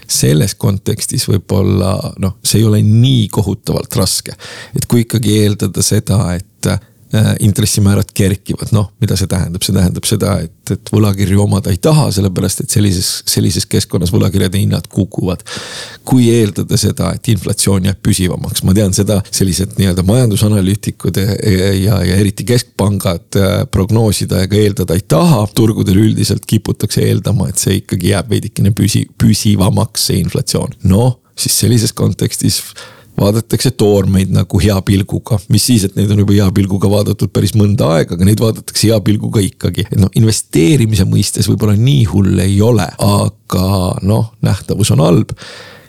selles 0.07 0.55
kontekstis 0.55 1.25
võib-olla 1.27 1.97
noh, 2.23 2.37
see 2.47 2.61
ei 2.61 2.67
ole 2.69 2.83
nii 2.87 3.27
kohutavalt 3.35 3.97
raske. 3.99 4.37
et 4.77 4.87
kui 4.87 5.03
ikkagi 5.07 5.41
eeldada 5.41 5.83
seda, 5.83 6.21
et 6.37 6.57
Äh, 6.67 6.79
intressimäärad 7.41 8.11
kerkivad, 8.15 8.73
noh, 8.75 8.89
mida 9.01 9.17
see 9.17 9.29
tähendab, 9.31 9.63
see 9.63 9.75
tähendab 9.75 10.07
seda, 10.09 10.33
et, 10.43 10.73
et 10.75 10.91
võlakirju 10.93 11.43
omada 11.45 11.71
ei 11.71 11.79
taha, 11.83 12.09
sellepärast 12.15 12.65
et 12.65 12.73
sellises, 12.75 13.11
sellises 13.31 13.67
keskkonnas 13.71 14.11
võlakirjade 14.15 14.59
hinnad 14.59 14.89
kukuvad. 14.91 15.45
kui 16.07 16.29
eeldada 16.31 16.77
seda, 16.79 17.13
et 17.15 17.29
inflatsioon 17.29 17.87
jääb 17.89 18.01
püsivamaks, 18.03 18.63
ma 18.67 18.75
tean 18.75 18.95
seda, 18.95 19.21
sellised 19.31 19.77
nii-öelda 19.79 20.03
majandusanalüütikud 20.07 21.19
ja, 21.23 21.37
ja, 21.75 22.01
ja 22.07 22.17
eriti 22.17 22.47
keskpangad 22.47 23.39
äh, 23.39 23.55
prognoosida 23.71 24.43
ega 24.47 24.59
eeldada 24.59 24.95
ei 24.95 25.05
taha. 25.07 25.47
turgudel 25.55 26.03
üldiselt 26.09 26.47
kiputakse 26.47 27.07
eeldama, 27.07 27.49
et 27.51 27.63
see 27.63 27.81
ikkagi 27.81 28.11
jääb 28.13 28.31
veidikene 28.31 28.75
püsi, 28.77 29.07
püsivamaks, 29.19 30.11
see 30.11 30.21
inflatsioon, 30.25 30.75
noh 30.91 31.21
siis 31.37 31.59
sellises 31.61 31.93
kontekstis 31.93 32.63
vaadatakse 33.21 33.73
toormeid 33.81 34.33
nagu 34.35 34.61
hea 34.63 34.77
pilguga, 34.87 35.39
mis 35.53 35.67
siis, 35.71 35.87
et 35.87 35.97
neid 35.99 36.11
on 36.13 36.23
juba 36.23 36.37
hea 36.37 36.49
pilguga 36.57 36.91
vaadatud 36.93 37.33
päris 37.35 37.55
mõnda 37.59 37.89
aega, 37.97 38.17
aga 38.17 38.29
neid 38.29 38.43
vaadatakse 38.43 38.91
hea 38.91 38.99
pilguga 39.05 39.43
ikkagi. 39.45 39.87
et 39.91 40.01
noh, 40.01 40.13
investeerimise 40.19 41.07
mõistes 41.09 41.49
võib-olla 41.51 41.77
nii 41.79 42.05
hull 42.13 42.45
ei 42.45 42.61
ole, 42.65 42.87
aga 42.99 43.97
noh, 44.03 44.31
nähtavus 44.45 44.93
on 44.95 45.05
halb. 45.05 45.35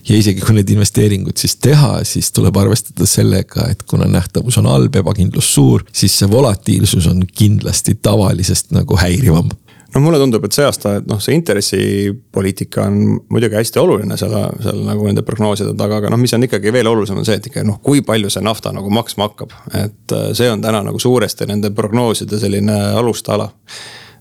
Ja 0.07 0.15
isegi 0.15 0.39
kui 0.39 0.55
need 0.55 0.69
investeeringud 0.71 1.35
siis 1.35 1.57
teha, 1.59 1.97
siis 2.07 2.29
tuleb 2.31 2.55
arvestada 2.55 3.03
sellega, 3.09 3.65
et 3.73 3.83
kuna 3.83 4.07
nähtavus 4.07 4.55
on 4.61 4.69
halb, 4.71 4.95
ebakindlus 4.95 5.49
suur, 5.51 5.83
siis 5.91 6.15
see 6.15 6.29
volatiilsus 6.31 7.09
on 7.11 7.25
kindlasti 7.27 7.97
tavalisest 8.07 8.71
nagu 8.71 8.95
häirivam 8.95 9.51
noh, 9.93 10.01
mulle 10.03 10.19
tundub, 10.21 10.45
et 10.47 10.55
see 10.55 10.65
aasta, 10.67 10.97
et 10.99 11.05
noh, 11.09 11.19
see 11.23 11.35
intressipoliitika 11.37 12.87
on 12.87 13.19
muidugi 13.33 13.57
hästi 13.59 13.81
oluline 13.81 14.17
seal, 14.19 14.33
seal 14.63 14.81
nagu 14.87 15.05
nende 15.07 15.23
prognooside 15.27 15.73
taga, 15.79 16.01
aga 16.01 16.11
noh, 16.13 16.19
mis 16.21 16.33
on 16.35 16.47
ikkagi 16.47 16.73
veel 16.75 16.89
olulisem, 16.91 17.19
on 17.21 17.27
see, 17.27 17.37
et 17.39 17.47
ikka 17.49 17.63
noh, 17.67 17.79
kui 17.83 18.03
palju 18.05 18.31
see 18.33 18.43
nafta 18.45 18.73
nagu 18.75 18.91
maksma 18.93 19.29
hakkab. 19.29 19.55
et 19.73 20.17
äh, 20.17 20.27
see 20.37 20.49
on 20.51 20.63
täna 20.63 20.83
nagu 20.87 20.99
suuresti 20.99 21.47
nende 21.49 21.71
prognooside 21.75 22.39
selline 22.41 22.75
alustala 22.99 23.49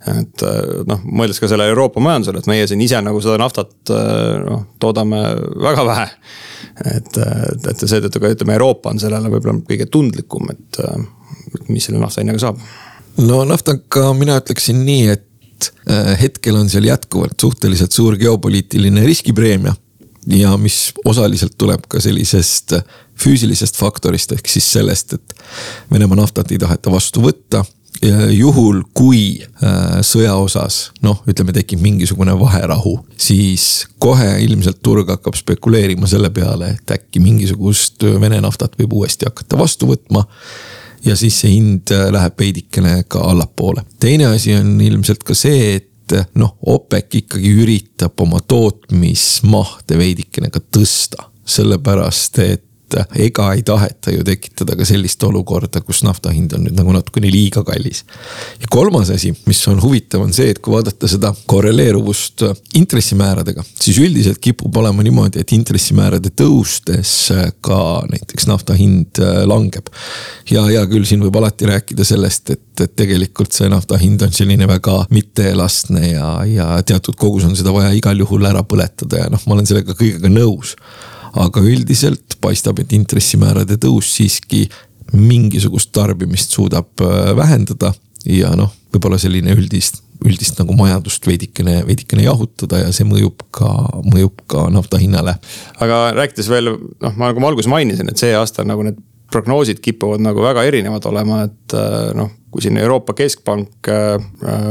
et 0.06 0.46
äh, 0.46 0.62
noh, 0.86 1.02
mõeldes 1.02 1.42
ka 1.42 1.50
sellele 1.50 1.74
Euroopa 1.74 2.02
majandusele, 2.04 2.42
et 2.42 2.50
meie 2.50 2.70
siin 2.70 2.82
ise 2.84 3.02
nagu 3.02 3.20
seda 3.24 3.40
naftat 3.42 3.94
äh, 3.94 4.38
noh, 4.46 4.66
toodame 4.82 5.22
väga 5.66 5.86
vähe. 5.88 6.08
et, 6.94 7.16
et 7.70 7.82
seetõttu 7.82 8.20
ka 8.22 8.30
ütleme, 8.34 8.54
Euroopa 8.58 8.92
on 8.92 9.00
sellele 9.02 9.30
võib-olla 9.32 9.58
kõige 9.66 9.86
tundlikum, 9.90 10.50
et 10.52 10.80
mis 11.72 11.86
selle 11.88 12.00
nafta 12.00 12.22
hinnaga 12.22 12.42
saab. 12.42 12.60
no 13.24 13.44
naftaga 13.48 14.12
mina 14.14 14.38
ütleksin 14.42 14.84
nii, 14.86 15.06
et 15.14 15.25
et 15.56 15.72
äh, 15.90 16.12
hetkel 16.20 16.56
on 16.56 16.68
seal 16.70 16.84
jätkuvalt 16.88 17.40
suhteliselt 17.40 17.92
suur 17.92 18.16
geopoliitiline 18.20 19.04
riskipreemia. 19.06 19.74
ja 20.26 20.56
mis 20.58 20.92
osaliselt 21.04 21.54
tuleb 21.58 21.84
ka 21.88 22.00
sellisest 22.02 22.72
füüsilisest 23.16 23.76
faktorist, 23.78 24.32
ehk 24.32 24.48
siis 24.50 24.72
sellest, 24.72 25.12
et 25.12 25.34
Venemaa 25.92 26.16
naftat 26.18 26.50
ei 26.52 26.58
taheta 26.58 26.90
vastu 26.90 27.22
võtta 27.22 27.62
juhul, 28.30 28.82
kui 28.94 29.40
äh, 29.40 30.00
sõja 30.04 30.34
osas 30.36 30.90
noh, 31.02 31.22
ütleme, 31.28 31.54
tekib 31.56 31.80
mingisugune 31.80 32.34
vaherahu, 32.38 32.98
siis 33.16 33.86
kohe 34.02 34.36
ilmselt 34.44 34.82
turg 34.84 35.08
hakkab 35.14 35.38
spekuleerima 35.38 36.08
selle 36.10 36.30
peale, 36.30 36.74
et 36.76 36.96
äkki 36.98 37.22
mingisugust 37.22 38.04
Vene 38.20 38.40
naftat 38.42 38.76
võib 38.78 38.98
uuesti 39.00 39.28
hakata 39.28 39.58
vastu 39.58 39.88
võtma 39.88 40.26
ja 41.06 41.16
siis 41.16 41.40
see 41.40 41.54
hind 41.54 41.92
äh, 41.94 42.08
läheb 42.12 42.38
veidikene 42.40 43.02
ka 43.08 43.22
allapoole. 43.30 43.84
teine 44.00 44.26
asi 44.32 44.54
on 44.54 44.80
ilmselt 44.80 45.24
ka 45.26 45.34
see, 45.34 45.76
et 45.76 46.16
äh, 46.16 46.26
noh, 46.34 46.56
OPEC 46.66 47.20
ikkagi 47.22 47.52
üritab 47.62 48.20
oma 48.20 48.40
tootmismahte 48.40 49.98
veidikene 49.98 50.50
ka 50.54 50.60
tõsta, 50.60 51.30
sellepärast 51.46 52.42
et 52.44 52.65
et 52.86 53.16
ega 53.26 53.48
ei 53.54 53.62
taheta 53.66 54.12
ju 54.14 54.24
tekitada 54.24 54.76
ka 54.78 54.86
sellist 54.86 55.22
olukorda, 55.26 55.80
kus 55.84 56.02
nafta 56.06 56.30
hind 56.34 56.54
on 56.56 56.66
nüüd 56.66 56.76
nagu 56.78 56.92
natukene 56.94 57.30
liiga 57.32 57.62
kallis. 57.66 58.04
ja 58.60 58.68
kolmas 58.70 59.10
asi, 59.10 59.32
mis 59.46 59.62
on 59.68 59.80
huvitav, 59.82 60.22
on 60.22 60.32
see, 60.32 60.50
et 60.50 60.60
kui 60.62 60.74
vaadata 60.74 61.08
seda 61.10 61.32
korreleeruvust 61.46 62.44
intressimääradega, 62.78 63.64
siis 63.80 63.98
üldiselt 64.02 64.38
kipub 64.42 64.76
olema 64.76 65.02
niimoodi, 65.02 65.42
et 65.42 65.52
intressimäärade 65.56 66.30
tõustes 66.36 67.14
ka 67.64 67.80
näiteks 68.10 68.46
nafta 68.50 68.76
hind 68.78 69.20
langeb. 69.46 69.90
ja 70.50 70.64
hea 70.68 70.84
küll, 70.86 71.04
siin 71.08 71.24
võib 71.24 71.36
alati 71.40 71.66
rääkida 71.66 72.04
sellest, 72.06 72.50
et, 72.50 72.80
et 72.80 72.96
tegelikult 72.96 73.52
see 73.52 73.68
nafta 73.72 73.98
hind 74.00 74.22
on 74.22 74.32
selline 74.32 74.68
väga 74.68 75.02
mitteelastne 75.10 76.12
ja, 76.12 76.30
ja 76.46 76.70
teatud 76.86 77.18
kogus 77.18 77.44
on 77.48 77.56
seda 77.58 77.74
vaja 77.74 77.92
igal 77.96 78.18
juhul 78.18 78.46
ära 78.46 78.62
põletada 78.62 79.24
ja 79.24 79.28
noh, 79.32 79.42
ma 79.46 79.56
olen 79.56 79.68
sellega 79.68 79.96
kõigega 79.98 80.30
nõus 80.30 80.76
aga 81.42 81.62
üldiselt 81.64 82.38
paistab, 82.40 82.80
et 82.80 82.92
intressimäärade 82.96 83.78
tõus 83.82 84.10
siiski 84.16 84.66
mingisugust 85.12 85.92
tarbimist 85.94 86.56
suudab 86.56 87.04
äh, 87.04 87.30
vähendada 87.36 87.92
ja 88.26 88.52
noh, 88.58 88.72
võib-olla 88.94 89.18
selline 89.20 89.54
üldist, 89.54 90.02
üldist 90.24 90.58
nagu 90.58 90.74
majandust 90.76 91.26
veidikene, 91.28 91.78
veidikene 91.86 92.26
jahutada 92.26 92.80
ja 92.82 92.92
see 92.94 93.06
mõjub 93.06 93.44
ka, 93.54 93.70
mõjub 94.06 94.42
ka 94.50 94.66
nafta 94.74 94.98
hinnale. 95.02 95.36
aga 95.78 96.00
rääkides 96.16 96.50
veel, 96.50 96.72
noh, 96.74 97.14
ma 97.14 97.30
nagu 97.30 97.42
ma 97.42 97.52
alguses 97.52 97.70
mainisin, 97.70 98.10
et 98.10 98.22
see 98.22 98.34
aasta 98.34 98.66
nagu 98.66 98.86
need 98.86 98.98
prognoosid 99.32 99.80
kipuvad 99.82 100.22
nagu 100.22 100.42
väga 100.44 100.64
erinevad 100.68 101.06
olema, 101.10 101.42
et 101.48 101.74
äh, 101.74 102.12
noh, 102.16 102.30
kui 102.52 102.62
siin 102.64 102.78
Euroopa 102.80 103.12
Keskpank 103.18 103.88
äh, 103.90 104.14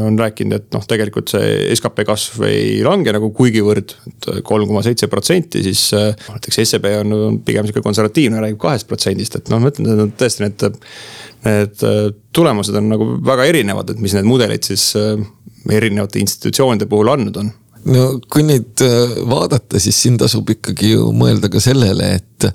on 0.08 0.18
rääkinud, 0.20 0.56
et 0.56 0.70
noh, 0.74 0.86
tegelikult 0.88 1.34
see 1.34 1.76
skp 1.76 2.06
kasv 2.08 2.46
ei 2.48 2.80
lange 2.86 3.12
nagu 3.15 3.30
kuigivõrd, 3.36 3.96
et 4.12 4.30
kolm 4.48 4.70
koma 4.70 4.84
seitse 4.86 5.10
protsenti, 5.12 5.63
siis 5.65 5.89
äh, 5.98 6.13
näiteks 6.30 6.62
SEB 6.63 6.88
on, 7.02 7.41
pigem 7.46 7.68
sihuke 7.68 7.84
konservatiivne, 7.86 8.39
räägib 8.44 8.62
kahest 8.63 8.88
protsendist, 8.89 9.36
et 9.41 9.52
noh, 9.52 9.60
ma 9.63 9.74
ütlen, 9.74 10.08
et 10.08 10.15
tõesti 10.22 10.46
need, 10.46 10.65
need 11.50 11.86
tulemused 12.36 12.80
on 12.80 12.89
nagu 12.96 13.12
väga 13.28 13.50
erinevad, 13.52 13.91
et 13.91 14.02
mis 14.02 14.15
need 14.15 14.28
mudelid 14.30 14.65
siis 14.65 14.94
erinevate 14.96 16.22
institutsioonide 16.22 16.88
puhul 16.89 17.12
andnud 17.12 17.44
on. 17.44 17.54
No 17.86 18.06
kui 18.32 18.41
neid 18.41 18.82
vaadata, 19.30 19.78
siis 19.82 19.98
siin 20.02 20.15
tasub 20.18 20.48
ikkagi 20.50 20.96
ju 20.96 21.12
mõelda 21.13 21.52
ka 21.54 21.62
sellele, 21.62 22.15
et 22.18 22.48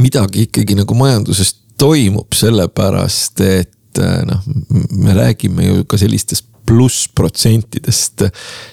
midagi 0.00 0.46
ikkagi 0.48 0.76
nagu 0.78 0.96
majanduses 0.98 1.54
toimub, 1.80 2.34
sellepärast 2.36 3.40
et 3.46 4.00
äh, 4.00 4.20
noh, 4.28 4.44
me 4.90 5.16
räägime 5.16 5.66
ju 5.66 5.84
ka 5.88 5.98
sellistest 6.00 6.46
plussprotsentidest 6.70 8.22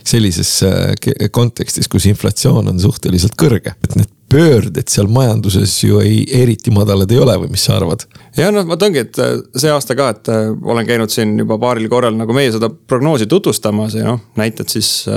sellises 0.06 0.52
äh, 0.64 1.30
kontekstis, 1.32 1.88
kus 1.90 2.06
inflatsioon 2.12 2.68
on 2.70 2.80
suhteliselt 2.80 3.38
kõrge. 3.40 3.74
et 3.84 3.96
need 3.96 4.12
pöörded 4.28 4.92
seal 4.92 5.08
majanduses 5.08 5.72
ju 5.86 6.02
ei, 6.04 6.20
eriti 6.36 6.72
madalad 6.76 7.12
ei 7.12 7.20
ole 7.24 7.38
või 7.46 7.54
mis 7.56 7.64
sa 7.70 7.78
arvad? 7.80 8.06
ja 8.38 8.52
noh, 8.54 8.68
vot 8.68 8.84
ongi, 8.84 9.06
et 9.08 9.20
äh, 9.24 9.38
see 9.56 9.72
aasta 9.74 9.98
ka, 9.98 10.12
et 10.14 10.32
olen 10.32 10.88
käinud 10.88 11.14
siin 11.14 11.38
juba 11.40 11.58
paaril 11.62 11.90
korral 11.90 12.18
nagu 12.20 12.36
meie 12.36 12.52
seda 12.54 12.70
prognoosi 12.70 13.30
tutvustamas 13.32 13.98
ja 13.98 14.12
noh, 14.12 14.24
näitad 14.40 14.70
siis 14.70 15.08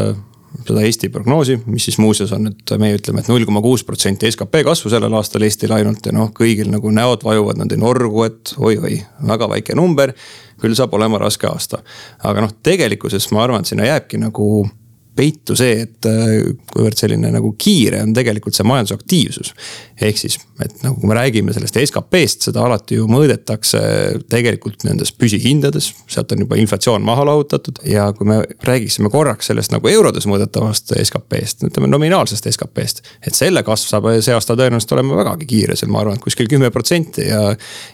seda 0.67 0.83
Eesti 0.87 1.09
prognoosi, 1.13 1.59
mis 1.71 1.85
siis 1.89 1.99
muuseas 2.03 2.33
on, 2.37 2.51
et 2.51 2.73
meie 2.81 2.99
ütleme 2.99 3.23
et, 3.23 3.29
et 3.29 3.33
null 3.33 3.47
koma 3.49 3.63
kuus 3.65 3.85
protsenti 3.87 4.31
skp 4.33 4.65
kasvu 4.67 4.91
sellel 4.93 5.15
aastal 5.19 5.45
Eestil 5.47 5.73
ainult 5.77 6.07
ja 6.07 6.15
noh, 6.17 6.33
kõigil 6.37 6.71
nagu 6.73 6.91
näod 6.95 7.25
vajuvad, 7.27 7.61
ei 7.75 7.81
norgu, 7.81 8.25
et 8.27 8.55
oi-oi, 8.59 8.99
väga 9.31 9.51
väike 9.55 9.79
number. 9.79 10.15
küll 10.61 10.75
saab 10.77 10.93
olema 10.93 11.17
raske 11.17 11.47
aasta, 11.49 11.79
aga 12.29 12.43
noh, 12.45 12.51
tegelikkuses 12.63 13.31
ma 13.33 13.47
arvan, 13.47 13.63
et 13.65 13.71
sinna 13.71 13.87
jääbki 13.87 14.19
nagu 14.21 14.67
peitu 15.21 15.57
see, 15.59 15.85
et 15.85 16.09
äh, 16.09 16.51
kuivõrd 16.73 16.99
selline 17.01 17.31
nagu 17.35 17.53
kiire 17.61 18.01
on 18.05 18.15
tegelikult 18.17 18.57
see 18.57 18.67
majandusaktiivsus. 18.69 19.53
ehk 20.01 20.17
siis, 20.17 20.39
et 20.65 20.79
nagu 20.81 20.97
kui 20.97 21.09
me 21.11 21.17
räägime 21.19 21.53
sellest 21.53 21.77
SKP-st, 21.77 22.47
seda 22.49 22.63
alati 22.65 22.97
ju 22.97 23.07
mõõdetakse 23.11 23.81
tegelikult 24.33 24.87
nendes 24.89 25.13
püsihindades, 25.13 25.91
sealt 26.11 26.33
on 26.33 26.47
juba 26.47 26.57
inflatsioon 26.61 27.05
maha 27.05 27.27
lahutatud. 27.29 27.83
ja 27.85 28.09
kui 28.17 28.29
me 28.29 28.41
räägiksime 28.67 29.11
korraks 29.13 29.51
sellest 29.51 29.75
nagu 29.75 29.89
eurodes 29.89 30.27
mõõdetavast 30.31 30.95
SKP-st, 30.97 31.67
ütleme 31.69 31.91
nominaalsest 31.91 32.49
SKP-st. 32.53 33.05
et 33.27 33.37
selle 33.37 33.63
kasv 33.67 33.93
saab 33.93 34.09
see 34.25 34.35
aasta 34.35 34.57
tõenäoliselt 34.57 34.97
olema 34.97 35.21
vägagi 35.21 35.51
kiire, 35.51 35.77
seal 35.77 35.93
ma 35.93 36.01
arvan, 36.05 36.17
et 36.17 36.25
kuskil 36.25 36.49
kümme 36.51 36.73
protsenti 36.73 37.29
ja. 37.29 37.43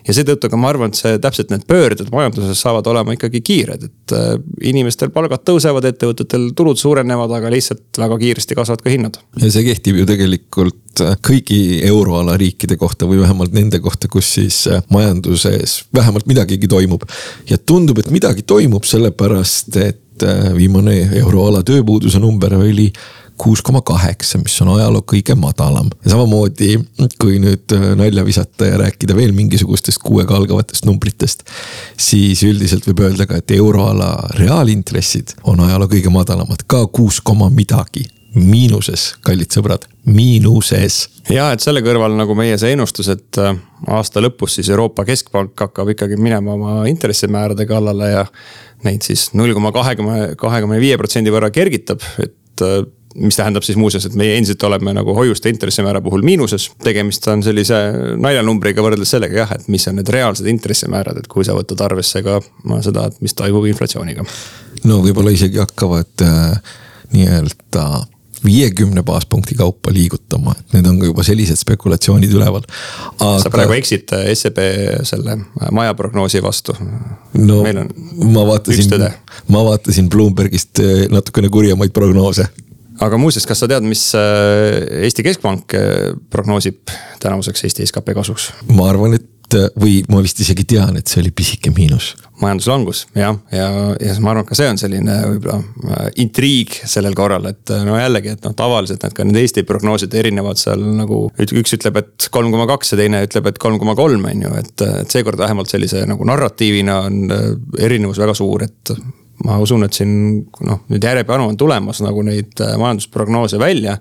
ja 0.07 0.17
seetõttu 0.17 0.51
ka 0.53 0.61
ma 0.61 0.71
arvan, 0.71 0.95
et 0.95 1.01
see 1.01 1.19
täpselt 1.23 1.51
need 1.51 1.67
pöörded 1.67 2.12
majanduses 2.15 2.62
saavad 2.62 2.87
olema 2.93 3.17
ikkagi 3.17 3.43
kiired, 3.47 3.89
et 3.91 4.17
äh, 4.17 4.37
inimestel 4.71 5.11
palgad 5.15 5.43
tõusevad, 5.49 5.87
ettevõtetel 5.91 6.51
tulud 6.57 6.79
suurenevad 6.79 7.15
erinevad, 7.16 7.37
aga 7.38 7.50
lihtsalt 7.52 8.00
väga 8.00 8.18
kiiresti 8.20 8.57
kasvavad 8.57 8.83
ka 8.85 8.92
hinnad. 8.92 9.18
ja 9.40 9.50
see 9.50 9.64
kehtib 9.66 10.00
ju 10.00 10.07
tegelikult 10.07 11.02
kõigi 11.24 11.83
euroala 11.85 12.37
riikide 12.40 12.76
kohta 12.76 13.07
või 13.07 13.20
vähemalt 13.20 13.52
nende 13.52 13.81
kohta, 13.81 14.09
kus 14.09 14.35
siis 14.38 14.64
majanduses 14.90 15.85
vähemalt 15.94 16.26
midagigi 16.26 16.68
toimub. 16.68 17.05
ja 17.48 17.59
tundub, 17.59 17.98
et 17.98 18.11
midagi 18.11 18.42
toimub, 18.42 18.85
sellepärast 18.85 19.76
et 19.76 20.26
viimane 20.57 21.11
euroala 21.20 21.62
tööpuuduse 21.62 22.18
number 22.18 22.55
oli 22.57 22.90
kuus 23.37 23.62
koma 23.62 23.83
kaheksa, 23.87 24.38
mis 24.42 24.57
on 24.64 24.72
ajaloo 24.77 25.05
kõige 25.12 25.37
madalam. 25.38 25.90
ja 26.05 26.11
samamoodi, 26.14 26.72
kui 27.20 27.38
nüüd 27.42 27.77
äh, 27.77 27.87
nalja 27.99 28.25
visata 28.25 28.70
ja 28.70 28.81
rääkida 28.81 29.16
veel 29.16 29.33
mingisugustest 29.37 30.03
kuuega 30.03 30.37
algavatest 30.37 30.85
numbritest. 30.88 31.44
siis 31.96 32.42
üldiselt 32.42 32.87
võib 32.88 33.05
öelda 33.07 33.27
ka, 33.27 33.40
et 33.40 33.51
euroala 33.51 34.12
reaalintressid 34.38 35.37
on 35.44 35.61
ajaloo 35.68 35.88
kõige 35.92 36.12
madalamad, 36.12 36.66
ka 36.66 36.87
kuus 36.87 37.20
koma 37.20 37.51
midagi 37.51 38.07
miinuses, 38.37 39.14
kallid 39.25 39.53
sõbrad, 39.55 39.87
miinuses. 40.05 40.99
ja 41.33 41.49
et 41.55 41.64
selle 41.64 41.81
kõrval 41.85 42.16
nagu 42.18 42.37
meie 42.38 42.59
see 42.61 42.75
ennustus, 42.77 43.09
et 43.12 43.40
äh, 43.40 43.57
aasta 43.92 44.22
lõpus 44.22 44.59
siis 44.59 44.70
Euroopa 44.72 45.07
Keskpank 45.09 45.57
hakkab 45.66 45.94
ikkagi 45.94 46.18
minema 46.20 46.55
oma 46.57 46.77
intressimäärade 46.90 47.68
kallale 47.68 48.12
ja. 48.12 48.27
Neid 48.85 49.07
siis 49.07 49.31
null 49.33 49.55
koma 49.57 49.70
kahekümne, 49.72 50.35
kahekümne 50.38 50.77
viie 50.79 50.99
protsendi 51.01 51.33
võrra 51.33 51.49
kergitab, 51.51 52.05
et 52.22 52.62
äh, 52.62 52.83
mis 53.16 53.37
tähendab 53.37 53.64
siis 53.66 53.79
muuseas, 53.81 54.07
et 54.09 54.16
meie 54.18 54.37
endiselt 54.37 54.62
oleme 54.68 54.92
nagu 54.96 55.14
hoiuste 55.16 55.50
intressimäära 55.52 56.00
puhul 56.05 56.24
miinuses. 56.26 56.70
tegemist 56.85 57.26
on 57.33 57.42
sellise 57.42 57.79
naljanumbriga 58.16 58.85
võrreldes 58.85 59.14
sellega 59.16 59.42
jah, 59.42 59.55
et 59.57 59.68
mis 59.72 59.87
on 59.88 59.98
need 60.00 60.11
reaalsed 60.12 60.48
intressimäärad, 60.50 61.20
et 61.22 61.31
kui 61.31 61.44
sa 61.44 61.57
võtad 61.57 61.81
arvesse 61.85 62.22
ka 62.26 62.40
seda, 62.85 63.07
et 63.11 63.22
mis 63.24 63.35
toimub 63.35 63.66
inflatsiooniga. 63.70 64.26
no 64.85 65.00
võib-olla 65.05 65.33
isegi 65.35 65.62
hakkavad 65.62 66.26
äh, 66.26 66.76
nii-öelda 67.14 67.87
viiekümne 68.44 69.02
baaspunkti 69.02 69.55
kaupa 69.55 69.92
liigutama, 69.92 70.55
et 70.61 70.76
need 70.76 70.87
on 70.87 70.98
ka 71.00 71.09
juba 71.09 71.24
sellised 71.26 71.59
spekulatsioonid 71.61 72.33
üleval 72.37 72.62
Aga.... 73.18 73.38
sa 73.42 73.52
praegu 73.52 73.76
eksid 73.79 74.12
äh, 74.16 74.29
SEB 74.37 74.61
selle 75.09 75.38
äh, 75.38 75.70
maja 75.74 75.94
prognoosi 75.98 76.42
vastu. 76.44 76.76
no 77.38 77.62
ma 77.64 78.46
vaatasin, 78.46 79.09
ma 79.48 79.64
vaatasin 79.70 80.11
Bloombergist 80.12 80.83
äh, 80.85 81.07
natukene 81.12 81.50
kurjemaid 81.52 81.94
prognoose 81.96 82.48
aga 83.04 83.20
muuseas, 83.20 83.46
kas 83.48 83.62
sa 83.62 83.68
tead, 83.70 83.87
mis 83.87 84.09
Eesti 84.16 85.24
Keskpank 85.26 85.76
prognoosib 86.32 86.92
tänavuseks 87.22 87.66
Eesti 87.68 87.88
skp 87.88 88.16
kasvuks? 88.16 88.52
ma 88.72 88.90
arvan, 88.90 89.18
et 89.18 89.32
või 89.78 90.00
ma 90.11 90.20
vist 90.24 90.40
isegi 90.42 90.64
tean, 90.68 90.96
et 90.98 91.06
see 91.06 91.20
oli 91.22 91.30
pisike 91.35 91.70
miinus 91.74 92.14
majanduslangus 92.40 93.06
jah, 93.16 93.37
ja, 93.52 93.64
ja, 93.64 93.85
ja 94.00 94.14
ma 94.20 94.32
arvan, 94.32 94.44
et 94.44 94.50
ka 94.50 94.59
see 94.59 94.68
on 94.68 94.80
selline 94.80 95.14
võib-olla 95.30 95.56
äh, 95.96 96.09
intriig 96.22 96.74
sellel 96.85 97.16
korral, 97.16 97.46
et 97.48 97.72
äh, 97.72 97.85
no 97.87 97.96
jällegi, 97.96 98.35
et 98.37 98.44
noh, 98.44 98.54
tavaliselt 98.56 99.04
need 99.04 99.16
ka 99.16 99.26
need 99.26 99.40
Eesti 99.40 99.64
prognoosid 99.68 100.14
erinevad 100.20 100.61
seal 100.61 100.82
nagu. 100.98 101.22
üks 101.46 101.76
ütleb, 101.78 102.00
et 102.02 102.28
kolm 102.32 102.52
koma 102.52 102.68
kaks 102.68 102.92
ja 102.92 103.00
teine 103.00 103.22
ütleb, 103.26 103.48
et 103.50 103.61
kolm 103.62 103.80
koma 103.82 103.96
kolm 103.98 104.26
on 104.28 104.44
ju, 104.46 104.52
et, 104.61 104.87
et 105.04 105.16
seekord 105.16 105.40
vähemalt 105.40 105.72
sellise 105.72 106.04
nagu 106.09 106.28
narratiivina 106.28 106.98
on 107.09 107.22
äh, 107.32 107.46
erinevus 107.88 108.20
väga 108.20 108.37
suur, 108.37 108.66
et 108.68 108.96
ma 109.44 109.59
usun, 109.61 109.85
et 109.85 109.96
siin 109.96 110.12
noh, 110.64 110.83
nüüd 110.88 111.05
järjepanu 111.05 111.51
on 111.51 111.59
tulemas 111.61 112.01
nagu 112.05 112.22
neid 112.25 112.62
majandusprognoose 112.81 113.59
välja. 113.61 113.99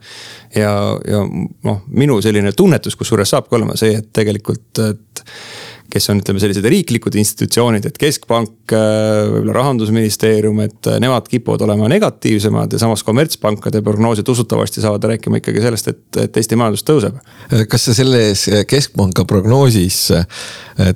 ja, 0.56 0.72
ja 1.08 1.24
noh, 1.26 1.82
minu 1.88 2.22
selline 2.24 2.54
tunnetus, 2.56 2.96
kusjuures 2.96 3.36
saabki 3.36 3.58
olema 3.58 3.76
see, 3.80 3.98
et 4.00 4.12
tegelikult, 4.16 4.84
et 4.86 5.26
kes 5.92 6.10
on, 6.12 6.20
ütleme 6.22 6.42
sellised 6.42 6.66
riiklikud 6.70 7.16
institutsioonid, 7.20 7.86
et 7.88 7.98
keskpank, 8.02 8.54
äh, 8.74 9.26
võib-olla 9.32 9.56
rahandusministeerium, 9.60 10.60
et 10.66 10.90
äh, 10.92 11.00
nemad 11.04 11.28
kipuvad 11.32 11.64
olema 11.68 11.90
negatiivsemad 11.92 12.74
ja 12.74 12.82
samas 12.82 13.04
kommertspankade 13.08 13.82
prognoosid 13.86 14.28
usutavasti 14.32 14.84
saavad 14.84 15.08
rääkima 15.12 15.42
ikkagi 15.42 15.64
sellest, 15.64 15.92
et, 15.94 16.22
et 16.26 16.40
Eesti 16.42 16.60
majandus 16.60 16.86
tõuseb. 16.88 17.20
kas 17.70 17.88
sa 17.88 17.96
selles 17.98 18.46
keskpanga 18.70 19.26
prognoosis 19.30 20.00
äh, 20.16 20.26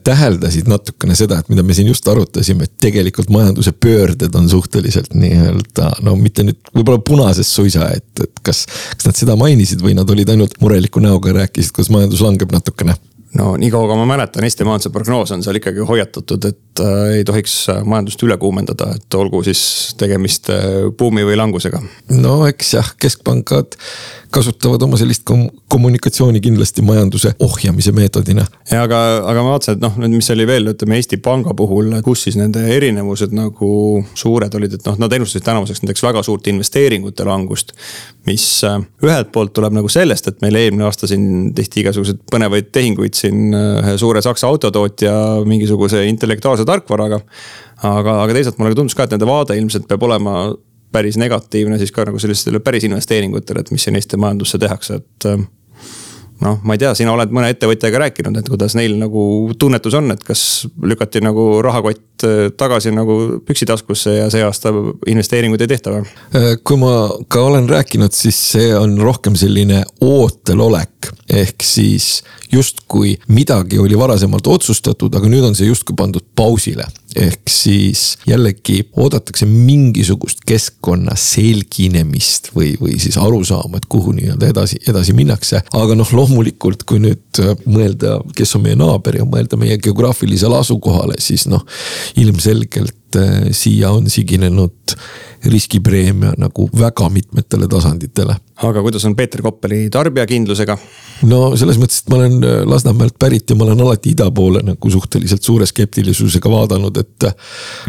täheldasid 0.04 0.69
natukene 0.69 1.15
seda, 1.15 1.39
et 1.39 1.52
mida 1.52 1.63
me 1.63 1.75
siin 1.78 1.91
just 1.91 2.08
arutasime, 2.10 2.67
et 2.67 2.75
tegelikult 2.82 3.30
majanduse 3.34 3.71
pöörded 3.71 4.36
on 4.36 4.49
suhteliselt 4.49 5.13
nii-öelda 5.15 5.91
no 6.06 6.15
mitte 6.19 6.43
nüüd 6.47 6.73
võib-olla 6.75 7.02
punases 7.06 7.52
suisa, 7.56 7.91
et, 7.95 8.10
et 8.23 8.43
kas, 8.43 8.65
kas 8.95 9.12
nad 9.12 9.19
seda 9.19 9.38
mainisid 9.39 9.84
või 9.86 9.95
nad 9.97 10.10
olid 10.10 10.34
ainult 10.34 10.58
mureliku 10.63 11.04
näoga 11.04 11.32
ja 11.32 11.41
rääkisid, 11.43 11.75
kuidas 11.75 11.93
majandus 11.93 12.25
langeb 12.25 12.52
natukene 12.52 12.97
no 13.38 13.58
niikaua 13.58 13.88
kui 13.88 14.00
ma 14.00 14.08
mäletan, 14.10 14.44
Eesti 14.44 14.65
majanduse 14.68 14.92
prognoos 14.94 15.32
on 15.36 15.44
seal 15.46 15.60
ikkagi 15.60 15.86
hoiatatud, 15.86 16.50
et 16.50 16.60
äh, 16.84 17.18
ei 17.20 17.26
tohiks 17.28 17.54
äh, 17.70 17.82
majandust 17.88 18.24
üle 18.26 18.38
kuumendada, 18.42 18.92
et 18.96 19.18
olgu 19.18 19.42
siis 19.46 19.62
tegemist 20.00 20.50
äh, 20.54 20.88
buumi 20.98 21.26
või 21.28 21.38
langusega. 21.39 21.82
no 22.15 22.39
eks 22.50 22.74
jah, 22.78 22.94
keskpangad 23.00 23.78
kasutavad 24.30 24.82
oma 24.86 24.98
sellist 24.98 25.24
kom 25.26 25.48
kommunikatsiooni 25.70 26.42
kindlasti 26.42 26.84
majanduse 26.86 27.32
ohjamise 27.46 27.92
meetodina. 27.92 28.46
ja 28.72 28.84
aga, 28.86 29.00
aga 29.32 29.44
ma 29.44 29.56
vaatasin, 29.56 29.78
et 29.78 29.84
noh, 29.84 29.98
nüüd, 30.02 30.18
mis 30.20 30.30
oli 30.34 30.46
veel, 30.50 30.72
ütleme 30.74 31.00
Eesti 31.00 31.18
Panga 31.24 31.54
puhul, 31.58 31.92
kus 32.06 32.28
siis 32.28 32.38
nende 32.39 32.62
erinevused 32.76 33.34
nagu 33.36 33.72
suured 34.18 34.56
olid, 34.60 34.78
et 34.78 34.86
noh, 34.89 35.00
nad 35.02 35.13
ennustasid 35.18 35.46
tänavuseks 35.46 35.84
näiteks 35.84 36.06
väga 36.06 36.24
suurt 36.26 36.50
investeeringute 36.52 37.26
langust. 37.28 37.74
mis 38.30 38.44
ühelt 39.02 39.32
poolt 39.34 39.56
tuleb 39.58 39.74
nagu 39.74 39.89
sellest, 39.89 40.28
et 40.30 40.42
meil 40.44 40.58
eelmine 40.60 40.86
aasta 40.86 41.08
siin 41.10 41.54
tehti 41.58 41.82
igasuguseid 41.82 42.20
põnevaid 42.30 42.68
tehinguid 42.76 43.18
siin 43.18 43.56
ühe 43.56 43.96
suure 43.98 44.22
saksa 44.22 44.48
autotootja 44.52 45.13
mingisuguse 45.50 46.04
intellektuaalse 46.06 46.65
tarkvaraga. 46.69 47.21
aga, 47.84 48.17
aga 48.23 48.36
teisalt 48.36 48.60
mulle 48.60 48.77
tundus 48.77 48.97
ka, 48.97 49.08
et 49.08 49.15
nende 49.15 49.29
vaade 49.29 49.58
ilmselt 49.60 49.88
peab 49.89 50.03
olema 50.08 50.39
päris 50.91 51.19
negatiivne 51.21 51.77
siis 51.77 51.93
ka 51.93 52.08
nagu 52.08 52.19
sellistele 52.19 52.62
päris 52.65 52.88
investeeringutele, 52.88 53.62
et 53.62 53.71
mis 53.71 53.84
siin 53.86 53.97
Eesti 53.99 54.17
majandusse 54.17 54.58
tehakse, 54.62 55.01
et 55.01 55.29
noh, 56.43 56.60
ma 56.63 56.75
ei 56.75 56.82
tea, 56.82 56.93
sina 56.97 57.13
oled 57.13 57.34
mõne 57.36 57.52
ettevõtjaga 57.54 58.04
rääkinud, 58.06 58.38
et 58.39 58.49
kuidas 58.52 58.75
neil 58.78 58.95
nagu 58.99 59.23
tunnetus 59.60 59.97
on, 59.99 60.12
et 60.13 60.23
kas 60.25 60.43
lükati 60.84 61.21
nagu 61.23 61.47
rahakott 61.65 62.25
äh, 62.28 62.47
tagasi 62.58 62.93
nagu 62.95 63.17
püksitaskusse 63.45 64.15
ja 64.17 64.30
see 64.34 64.43
aasta 64.45 64.73
investeeringuid 65.10 65.65
ei 65.65 65.71
tehta 65.73 65.95
või? 65.95 66.06
Äh, 66.38 66.52
kui 66.63 66.80
ma 66.82 66.93
ka 67.32 67.43
olen 67.49 67.69
rääkinud, 67.69 68.15
siis 68.15 68.39
see 68.56 68.71
on 68.78 68.97
rohkem 69.04 69.38
selline 69.39 69.84
ootelolek, 70.06 71.12
ehk 71.41 71.65
siis 71.65 72.21
justkui 72.54 73.17
midagi 73.30 73.80
oli 73.82 73.97
varasemalt 73.99 74.47
otsustatud, 74.47 75.13
aga 75.15 75.30
nüüd 75.32 75.52
on 75.52 75.58
see 75.58 75.69
justkui 75.69 75.97
pandud 75.97 76.25
pausile 76.36 76.88
ehk 77.15 77.50
siis 77.50 78.17
jällegi 78.28 78.84
oodatakse 78.98 79.48
mingisugust 79.50 80.43
keskkonna 80.48 81.15
selginemist 81.17 82.52
või, 82.56 82.74
või 82.82 83.00
siis 83.02 83.17
arusaama, 83.17 83.80
et 83.80 83.88
kuhu 83.89 84.13
nii-öelda 84.17 84.52
edasi, 84.54 84.80
edasi 84.89 85.15
minnakse. 85.17 85.63
aga 85.74 85.98
noh, 85.98 86.13
loomulikult, 86.13 86.86
kui 86.89 87.02
nüüd 87.04 87.41
äh, 87.41 87.56
mõelda, 87.65 88.19
kes 88.36 88.56
on 88.58 88.67
meie 88.67 88.78
naaber 88.80 89.19
ja 89.22 89.26
mõelda 89.26 89.58
meie 89.60 89.80
geograafilisele 89.82 90.60
asukohale, 90.60 91.17
siis 91.24 91.48
noh, 91.50 91.65
ilmselgelt 92.19 93.19
äh, 93.19 93.50
siia 93.58 93.93
on 93.95 94.10
siginenud 94.10 94.98
riskipreemia 95.45 96.34
nagu 96.38 96.69
väga 96.80 97.10
mitmetele 97.10 97.67
tasanditele. 97.67 98.36
aga 98.56 98.82
kuidas 98.82 99.06
on 99.06 99.15
Peeter 99.15 99.41
Koppeli 99.41 99.89
tarbijakindlusega? 99.89 100.78
no 101.30 101.39
selles 101.60 101.80
mõttes, 101.80 102.02
et 102.04 102.12
ma 102.12 102.19
olen 102.19 102.43
äh, 102.43 102.58
Lasnamäelt 102.69 103.15
pärit 103.19 103.49
ja 103.49 103.56
ma 103.56 103.67
olen 103.67 103.82
alati 103.86 104.13
ida 104.13 104.30
poole 104.36 104.62
nagu 104.65 104.91
suhteliselt 104.91 105.43
suure 105.43 105.67
skeptilisusega 105.69 106.52
vaadanud, 106.52 106.97
et. 106.97 107.28
Äh, 107.28 107.36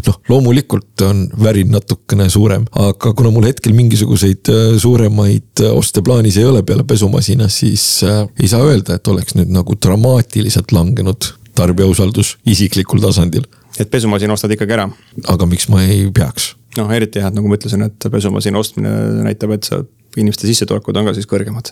noh, 0.07 0.21
loomulikult 0.29 1.03
on 1.07 1.25
värin 1.43 1.71
natukene 1.73 2.29
suurem, 2.29 2.65
aga 2.71 3.13
kuna 3.17 3.33
mul 3.33 3.47
hetkel 3.49 3.75
mingisuguseid 3.77 4.51
äh, 4.51 4.63
suuremaid 4.81 5.65
oste 5.71 6.01
plaanis 6.05 6.39
ei 6.41 6.47
ole 6.47 6.63
peale 6.63 6.83
pesumasina, 6.87 7.49
siis 7.51 7.83
ei 8.05 8.47
saa 8.47 8.63
öelda, 8.65 8.95
et 8.97 9.07
oleks 9.07 9.35
nüüd 9.37 9.51
nagu 9.53 9.75
dramaatiliselt 9.75 10.71
langenud 10.75 11.33
tarbija 11.55 11.89
usaldus 11.89 12.37
isiklikul 12.45 13.01
tasandil. 13.03 13.45
et 13.79 13.91
pesumasina 13.91 14.33
ostad 14.33 14.51
ikkagi 14.55 14.77
ära? 14.77 14.89
aga 15.27 15.45
miks 15.45 15.69
ma 15.71 15.83
ei 15.83 16.07
peaks? 16.13 16.55
Noh, 16.77 16.91
eriti 16.95 17.21
jah, 17.21 17.31
et 17.31 17.37
nagu 17.37 17.49
ma 17.49 17.57
ütlesin, 17.59 17.83
et 17.87 18.11
pesumasina 18.13 18.61
ostmine 18.61 18.93
näitab, 19.25 19.55
et 19.57 19.67
sa 19.67 19.81
inimeste 20.19 20.47
sissetulekud 20.47 20.97
on 20.99 21.07
ka 21.07 21.13
siis 21.15 21.27
kõrgemad. 21.29 21.71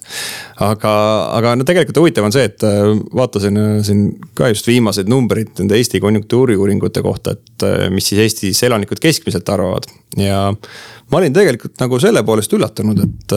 aga, 0.63 0.91
aga 1.35 1.55
no 1.59 1.65
tegelikult 1.67 1.99
huvitav 2.01 2.27
on 2.27 2.35
see, 2.35 2.45
et 2.47 2.63
äh, 2.67 2.91
vaatasin 3.15 3.59
äh, 3.59 3.71
siin 3.85 4.05
ka 4.37 4.51
just 4.53 4.67
viimaseid 4.69 5.11
numbreid 5.11 5.51
nende 5.59 5.77
Eesti 5.79 6.01
konjunktuuriuuringute 6.03 7.03
kohta, 7.05 7.35
et 7.35 7.67
äh, 7.67 7.87
mis 7.93 8.11
siis 8.11 8.23
Eestis 8.23 8.63
elanikud 8.67 9.01
keskmiselt 9.03 9.49
arvavad. 9.51 9.89
ja 10.17 10.45
ma 10.53 11.19
olin 11.19 11.35
tegelikult 11.35 11.75
nagu 11.83 11.99
selle 11.99 12.23
poolest 12.27 12.53
üllatunud, 12.55 13.03
et 13.03 13.35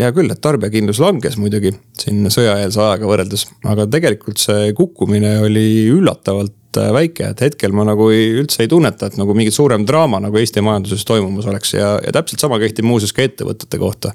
hea 0.00 0.12
küll, 0.12 0.30
et 0.30 0.42
tarbijakindlus 0.44 1.00
langes 1.00 1.38
muidugi 1.40 1.72
siin 1.98 2.28
sõjaeelse 2.32 2.80
ajaga 2.82 3.08
võrreldes, 3.08 3.46
aga 3.66 3.86
tegelikult 3.90 4.40
see 4.42 4.70
kukkumine 4.76 5.38
oli 5.46 5.66
üllatavalt 5.90 6.54
Äh, 6.76 6.92
väike, 6.94 7.30
et 7.32 7.42
hetkel 7.44 7.74
ma 7.76 7.86
nagu 7.86 8.10
ei, 8.12 8.28
üldse 8.40 8.64
ei 8.64 8.70
tunneta, 8.70 9.08
et 9.08 9.16
nagu 9.20 9.34
mingit 9.36 9.56
suurem 9.56 9.86
draama 9.88 10.20
nagu 10.22 10.38
Eesti 10.40 10.64
majanduses 10.64 11.06
toimumas 11.08 11.48
oleks 11.50 11.74
ja, 11.76 11.96
ja 12.02 12.12
täpselt 12.14 12.42
sama 12.42 12.60
kehtib 12.62 12.86
muuseas 12.88 13.14
ka 13.16 13.24
ettevõtete 13.26 13.80
kohta. 13.80 14.12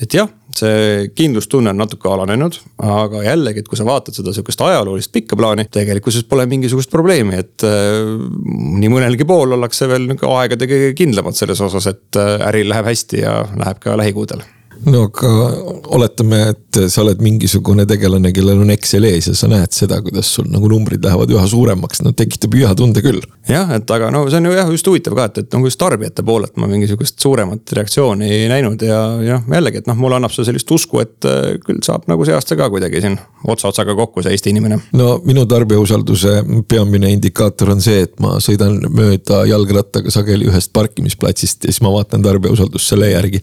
et 0.00 0.14
jah, 0.16 0.30
see 0.56 1.10
kindlustunne 1.12 1.74
on 1.74 1.76
natuke 1.82 2.08
alanenud, 2.08 2.54
aga 2.88 3.20
jällegi, 3.26 3.60
et 3.60 3.68
kui 3.68 3.76
sa 3.76 3.84
vaatad 3.84 4.16
seda 4.16 4.32
sihukest 4.32 4.62
ajaloolist 4.64 5.12
pikka 5.12 5.36
plaani, 5.36 5.66
tegelikkuses 5.68 6.24
pole 6.30 6.46
mingisugust 6.48 6.92
probleemi, 6.92 7.36
et 7.42 7.66
äh, 7.68 7.98
nii 8.80 8.92
mõnelgi 8.92 9.28
pool 9.28 9.58
ollakse 9.58 9.90
veel 9.90 10.08
nagu 10.14 10.32
aegade 10.38 10.70
kõige 10.70 10.94
kindlamad 10.96 11.36
selles 11.36 11.60
osas, 11.66 11.90
et 11.92 12.20
äh, 12.20 12.38
äril 12.48 12.72
läheb 12.72 12.88
hästi 12.88 13.22
ja 13.26 13.42
läheb 13.60 13.82
ka 13.84 13.98
lähikuudel 14.00 14.46
no 14.86 15.02
aga 15.08 15.30
oletame, 15.96 16.40
et 16.54 16.78
sa 16.92 17.02
oled 17.02 17.20
mingisugune 17.24 17.84
tegelane, 17.88 18.32
kellel 18.34 18.62
on 18.62 18.72
Excel 18.72 19.04
ees 19.08 19.28
ja 19.30 19.34
sa 19.36 19.48
näed 19.50 19.74
seda, 19.74 20.00
kuidas 20.04 20.30
sul 20.36 20.48
nagu 20.50 20.68
numbrid 20.70 21.04
lähevad 21.04 21.32
üha 21.34 21.44
suuremaks, 21.50 22.02
no 22.06 22.12
tekitab 22.16 22.54
hüha 22.56 22.72
tunde 22.78 23.02
küll. 23.04 23.20
jah, 23.48 23.72
et 23.76 23.90
aga 23.90 24.10
no 24.14 24.22
see 24.30 24.40
on 24.40 24.48
ju 24.48 24.54
jah, 24.56 24.70
just 24.72 24.88
huvitav 24.88 25.16
ka, 25.18 25.26
et, 25.30 25.42
et 25.42 25.56
nagu 25.56 25.68
just 25.68 25.80
tarbijate 25.80 26.24
poolelt 26.26 26.56
ma 26.60 26.68
mingisugust 26.70 27.20
suuremat 27.20 27.74
reaktsiooni 27.76 28.30
ei 28.30 28.48
näinud 28.52 28.82
ja, 28.86 29.00
ja 29.24 29.40
jällegi, 29.42 29.82
et 29.82 29.90
noh, 29.90 29.98
mulle 30.00 30.20
annab 30.20 30.34
see 30.34 30.46
sellist 30.48 30.70
usku, 30.72 31.02
et 31.04 31.28
äh, 31.28 31.56
küll 31.64 31.82
saab 31.84 32.08
nagu 32.10 32.24
see 32.26 32.36
aasta 32.36 32.56
ka 32.58 32.70
kuidagi 32.72 33.02
siin 33.04 33.18
ots 33.50 33.66
otsaga 33.68 33.96
kokku 33.98 34.24
see 34.24 34.36
Eesti 34.36 34.54
inimene. 34.54 34.80
no 34.96 35.10
minu 35.26 35.44
tarbijausalduse 35.50 36.36
peamine 36.68 37.12
indikaator 37.16 37.74
on 37.74 37.84
see, 37.84 38.06
et 38.06 38.16
ma 38.22 38.38
sõidan 38.42 38.78
mööda 38.88 39.42
jalgrattaga 39.50 40.12
sageli 40.14 40.48
ühest 40.48 40.72
parkimisplatsist 40.76 41.66
ja 41.66 41.72
siis 41.74 41.82
ma 41.84 41.92
vaatan 41.92 42.24
tarbijausaldust 42.24 42.94
selle 42.94 43.10
järgi. 43.10 43.42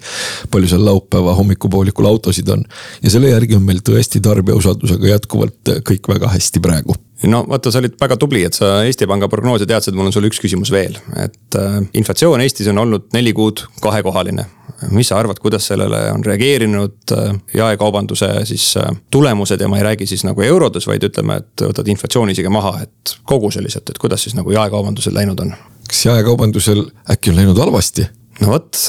palju 0.52 0.72
seal 0.72 0.86
laupäeva 0.86 1.27
hommikupoolikul 1.36 2.06
autosid 2.06 2.50
on 2.54 2.64
ja 3.04 3.12
selle 3.14 3.34
järgi 3.34 3.58
on 3.58 3.66
meil 3.68 3.84
tõesti 3.86 4.22
tarbijausaldusega 4.24 5.14
jätkuvalt 5.16 5.76
kõik 5.88 6.08
väga 6.14 6.32
hästi 6.38 6.64
praegu 6.64 6.96
no 7.26 7.42
vaata, 7.50 7.72
sa 7.72 7.82
olid 7.82 7.96
väga 8.02 8.18
tubli, 8.20 8.44
et 8.46 8.58
sa 8.58 8.82
Eesti 8.86 9.08
Panga 9.10 9.30
prognoosi 9.32 9.66
teadsid, 9.70 9.96
mul 9.98 10.10
on 10.10 10.14
sulle 10.14 10.30
üks 10.30 10.42
küsimus 10.42 10.72
veel, 10.74 10.98
et 11.18 11.58
äh, 11.58 11.80
inflatsioon 11.98 12.44
Eestis 12.44 12.70
on 12.72 12.84
olnud 12.84 13.10
neli 13.18 13.34
kuud 13.38 13.66
kahekohaline. 13.82 14.46
mis 14.94 15.08
sa 15.10 15.18
arvad, 15.18 15.40
kuidas 15.42 15.66
sellele 15.72 16.04
on 16.14 16.22
reageerinud 16.26 17.14
äh, 17.16 17.32
jaekaubanduse 17.54 18.30
siis 18.46 18.76
äh, 18.78 18.92
tulemused 19.12 19.62
ja 19.62 19.68
ma 19.68 19.80
ei 19.80 19.88
räägi 19.88 20.06
siis 20.06 20.24
nagu 20.28 20.42
eurodes, 20.42 20.86
vaid 20.88 21.04
ütleme, 21.04 21.40
et 21.42 21.66
võtad 21.66 21.90
inflatsiooni 21.90 22.38
isegi 22.38 22.52
maha, 22.54 22.76
et 22.84 23.18
kogu 23.26 23.50
selliselt, 23.52 23.90
et 23.90 23.98
kuidas 23.98 24.28
siis 24.28 24.38
nagu 24.38 24.54
jaekaubandusel 24.54 25.18
läinud 25.18 25.42
on? 25.42 25.56
kas 25.88 26.06
jaekaubandusel 26.06 26.86
äkki 27.10 27.34
on 27.34 27.42
läinud 27.42 27.58
halvasti? 27.58 28.06
No 28.42 28.52
vot, 28.54 28.80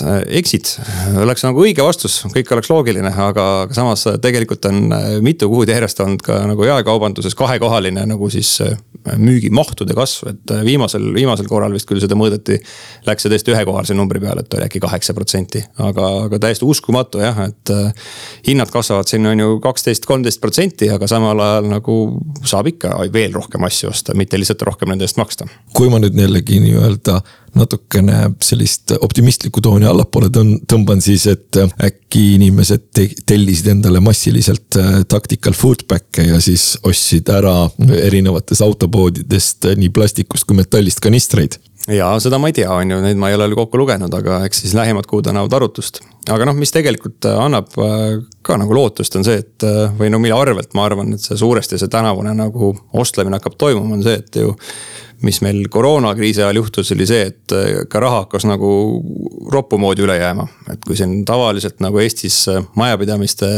eksid, 0.41 0.71
oleks 1.23 1.45
nagu 1.47 1.63
õige 1.65 1.85
vastus, 1.85 2.21
kõik 2.35 2.51
oleks 2.57 2.71
loogiline, 2.73 3.13
aga, 3.29 3.47
samas 3.75 4.05
tegelikult 4.23 4.69
on 4.69 4.93
mitu 5.25 5.49
kuud 5.51 5.71
järjest 5.71 6.01
olnud 6.05 6.23
ka 6.25 6.43
nagu 6.51 6.67
jaekaubanduses 6.69 7.37
kahekohaline 7.39 8.05
nagu 8.09 8.29
siis 8.33 8.51
äh, 8.65 8.77
müügimahtude 9.17 9.95
kasv, 9.97 10.33
et 10.33 10.53
äh, 10.55 10.63
viimasel, 10.67 11.11
viimasel 11.15 11.49
korral 11.49 11.73
vist 11.75 11.89
küll 11.89 12.01
seda 12.03 12.17
mõõdeti. 12.19 12.59
Läks 13.07 13.25
see 13.25 13.33
tõesti 13.33 13.55
ühekohalise 13.55 13.97
numbri 13.97 14.21
peale, 14.23 14.45
et 14.45 14.57
oli 14.57 14.67
äkki 14.67 14.83
kaheksa 14.83 15.15
protsenti, 15.17 15.63
aga, 15.85 16.11
aga 16.27 16.41
täiesti 16.43 16.69
uskumatu 16.69 17.23
jah, 17.23 17.45
et. 17.49 17.75
Äh, 17.75 18.07
hinnad 18.49 18.71
kasvavad 18.73 19.09
siin 19.11 19.27
on 19.29 19.41
ju 19.41 19.59
kaksteist, 19.63 20.07
kolmteist 20.09 20.41
protsenti, 20.41 20.89
aga 20.93 21.09
samal 21.11 21.41
ajal 21.43 21.69
nagu 21.71 21.97
saab 22.47 22.71
ikka 22.71 22.95
veel 23.13 23.35
rohkem 23.35 23.65
asju 23.69 23.91
osta, 23.93 24.17
mitte 24.19 24.39
lihtsalt 24.41 24.63
rohkem 24.69 24.93
nende 24.93 25.07
eest 25.09 25.19
maksta. 25.21 25.49
kui 25.77 25.91
ma 25.93 26.01
nüüd 26.03 26.17
jällegi 26.19 26.61
nii-öelda 26.65 27.21
natukene 27.57 28.33
sellist 28.45 28.93
optimistlikku 29.01 29.63
tooni 29.65 29.89
allapoole 29.89 30.31
tõmban 30.33 31.03
siis, 31.05 31.27
et 31.31 31.59
äkki 31.59 32.25
inimesed 32.37 32.89
tellisid 33.29 33.71
endale 33.75 34.03
massiliselt 34.05 34.79
äh, 34.81 35.01
tactical 35.09 35.57
foodback'e 35.57 36.29
ja 36.29 36.43
siis 36.45 36.75
ostsid 36.87 37.29
ära 37.33 37.55
erinevatest 38.03 38.65
autopoodidest 38.67 39.71
nii 39.79 39.91
plastikust 39.95 40.49
kui 40.49 40.59
metallist 40.59 41.03
kanistreid 41.05 41.59
ja 41.89 42.11
seda 42.21 42.41
ma 42.41 42.51
ei 42.51 42.57
tea, 42.59 42.69
on 42.69 42.93
ju, 42.93 43.01
neid 43.01 43.19
ma 43.21 43.31
ei 43.31 43.39
ole 43.39 43.49
kokku 43.57 43.81
lugenud, 43.81 44.13
aga 44.15 44.43
eks 44.49 44.65
siis 44.65 44.75
lähimad 44.77 45.09
kuud 45.09 45.29
annavad 45.31 45.57
arutust. 45.57 46.03
aga 46.29 46.49
noh, 46.51 46.57
mis 46.59 46.73
tegelikult 46.75 47.25
äh, 47.31 47.41
annab 47.41 47.73
äh, 47.81 48.19
ka 48.45 48.59
nagu 48.61 48.77
lootust, 48.77 49.17
on 49.17 49.25
see, 49.25 49.41
et 49.41 49.67
või 49.99 50.13
no 50.13 50.21
mille 50.21 50.37
arvelt 50.37 50.77
ma 50.77 50.85
arvan, 50.89 51.15
et 51.17 51.25
see 51.25 51.39
suuresti 51.41 51.81
see 51.81 51.93
tänavune 51.93 52.35
nagu 52.37 52.75
ostlemine 52.93 53.41
hakkab 53.41 53.57
toimuma, 53.61 53.97
on 53.97 54.05
see, 54.05 54.21
et 54.21 54.41
ju 54.43 54.55
mis 55.27 55.41
meil 55.43 55.65
koroonakriisi 55.73 56.43
ajal 56.45 56.61
juhtus, 56.61 56.93
oli 56.95 57.07
see, 57.09 57.27
et 57.33 57.55
äh, 57.57 57.83
ka 57.91 58.03
raha 58.03 58.23
hakkas 58.25 58.47
nagu 58.47 58.71
roppu 59.51 59.79
moodi 59.81 60.05
üle 60.07 60.15
jääma. 60.19 60.47
et 60.73 60.85
kui 60.87 60.97
siin 60.99 61.25
tavaliselt 61.27 61.81
nagu 61.83 61.99
Eestis 62.03 62.37
äh, 62.53 62.63
majapidamiste 62.79 63.49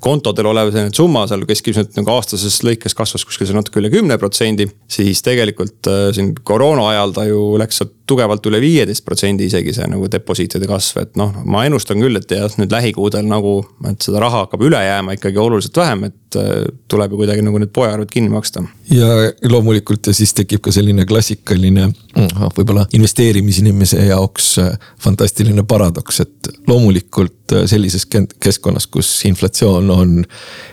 kontodel 0.00 0.50
olev 0.52 0.72
selline 0.72 0.94
summa 0.96 1.26
seal 1.28 1.44
keskmiselt 1.48 1.98
nagu 1.98 2.14
aastases 2.14 2.60
lõikes 2.64 2.96
kasvas 2.96 3.26
kuskil 3.28 3.50
seal 3.50 3.60
natuke 3.60 3.82
üle 3.82 3.92
kümne 3.92 4.16
protsendi. 4.18 4.70
siis 4.88 5.20
tegelikult 5.26 5.90
äh, 5.90 6.08
siin 6.16 6.32
koroona 6.34 6.88
ajal 6.94 7.16
ta 7.16 7.26
ju 7.28 7.42
läks 7.60 7.82
sealt 7.82 7.96
tugevalt 8.10 8.46
üle 8.50 8.60
viieteist 8.62 9.04
protsendi 9.06 9.46
isegi 9.50 9.74
see 9.76 9.86
nagu 9.90 10.08
deposiitide 10.10 10.68
kasv, 10.70 11.04
et 11.04 11.18
noh, 11.20 11.32
ma 11.48 11.64
ennustan 11.68 12.00
küll, 12.02 12.18
et 12.18 12.34
jah, 12.34 12.50
nüüd 12.60 12.72
lähikuudel 12.74 13.28
nagu, 13.30 13.60
et 13.90 14.02
seda 14.06 14.22
raha 14.24 14.44
hakkab 14.44 14.64
üle 14.66 14.80
jääma 14.84 15.14
ikkagi 15.16 15.40
oluliselt 15.40 15.78
vähem, 15.80 16.08
et 16.10 16.38
äh, 16.40 16.66
tuleb 16.90 17.14
ju 17.14 17.22
kuidagi 17.22 17.44
nagu 17.46 17.62
need 17.62 17.72
poearved 17.76 18.10
kinni 18.12 18.32
maksta. 18.32 18.64
ja 18.90 19.08
loomulikult 19.50 20.10
ja 20.10 20.16
siis 20.16 20.34
tekib 20.36 20.64
ka 20.64 20.74
selline 20.74 21.06
klassikaline 21.08 21.88
mm, 21.90 22.50
võib-olla 22.58 22.86
investeerimisinimese 22.96 24.04
jaoks 24.10 24.52
äh, 24.62 24.74
fantastiline 25.02 25.64
paradoks, 25.68 26.20
et 26.26 26.52
loomulikult 26.68 27.56
äh, 27.56 27.66
sellises 27.70 28.08
keskkonnas, 28.10 28.90
kus 28.90 29.12
inflatsioon 29.30 29.90
on 29.94 30.20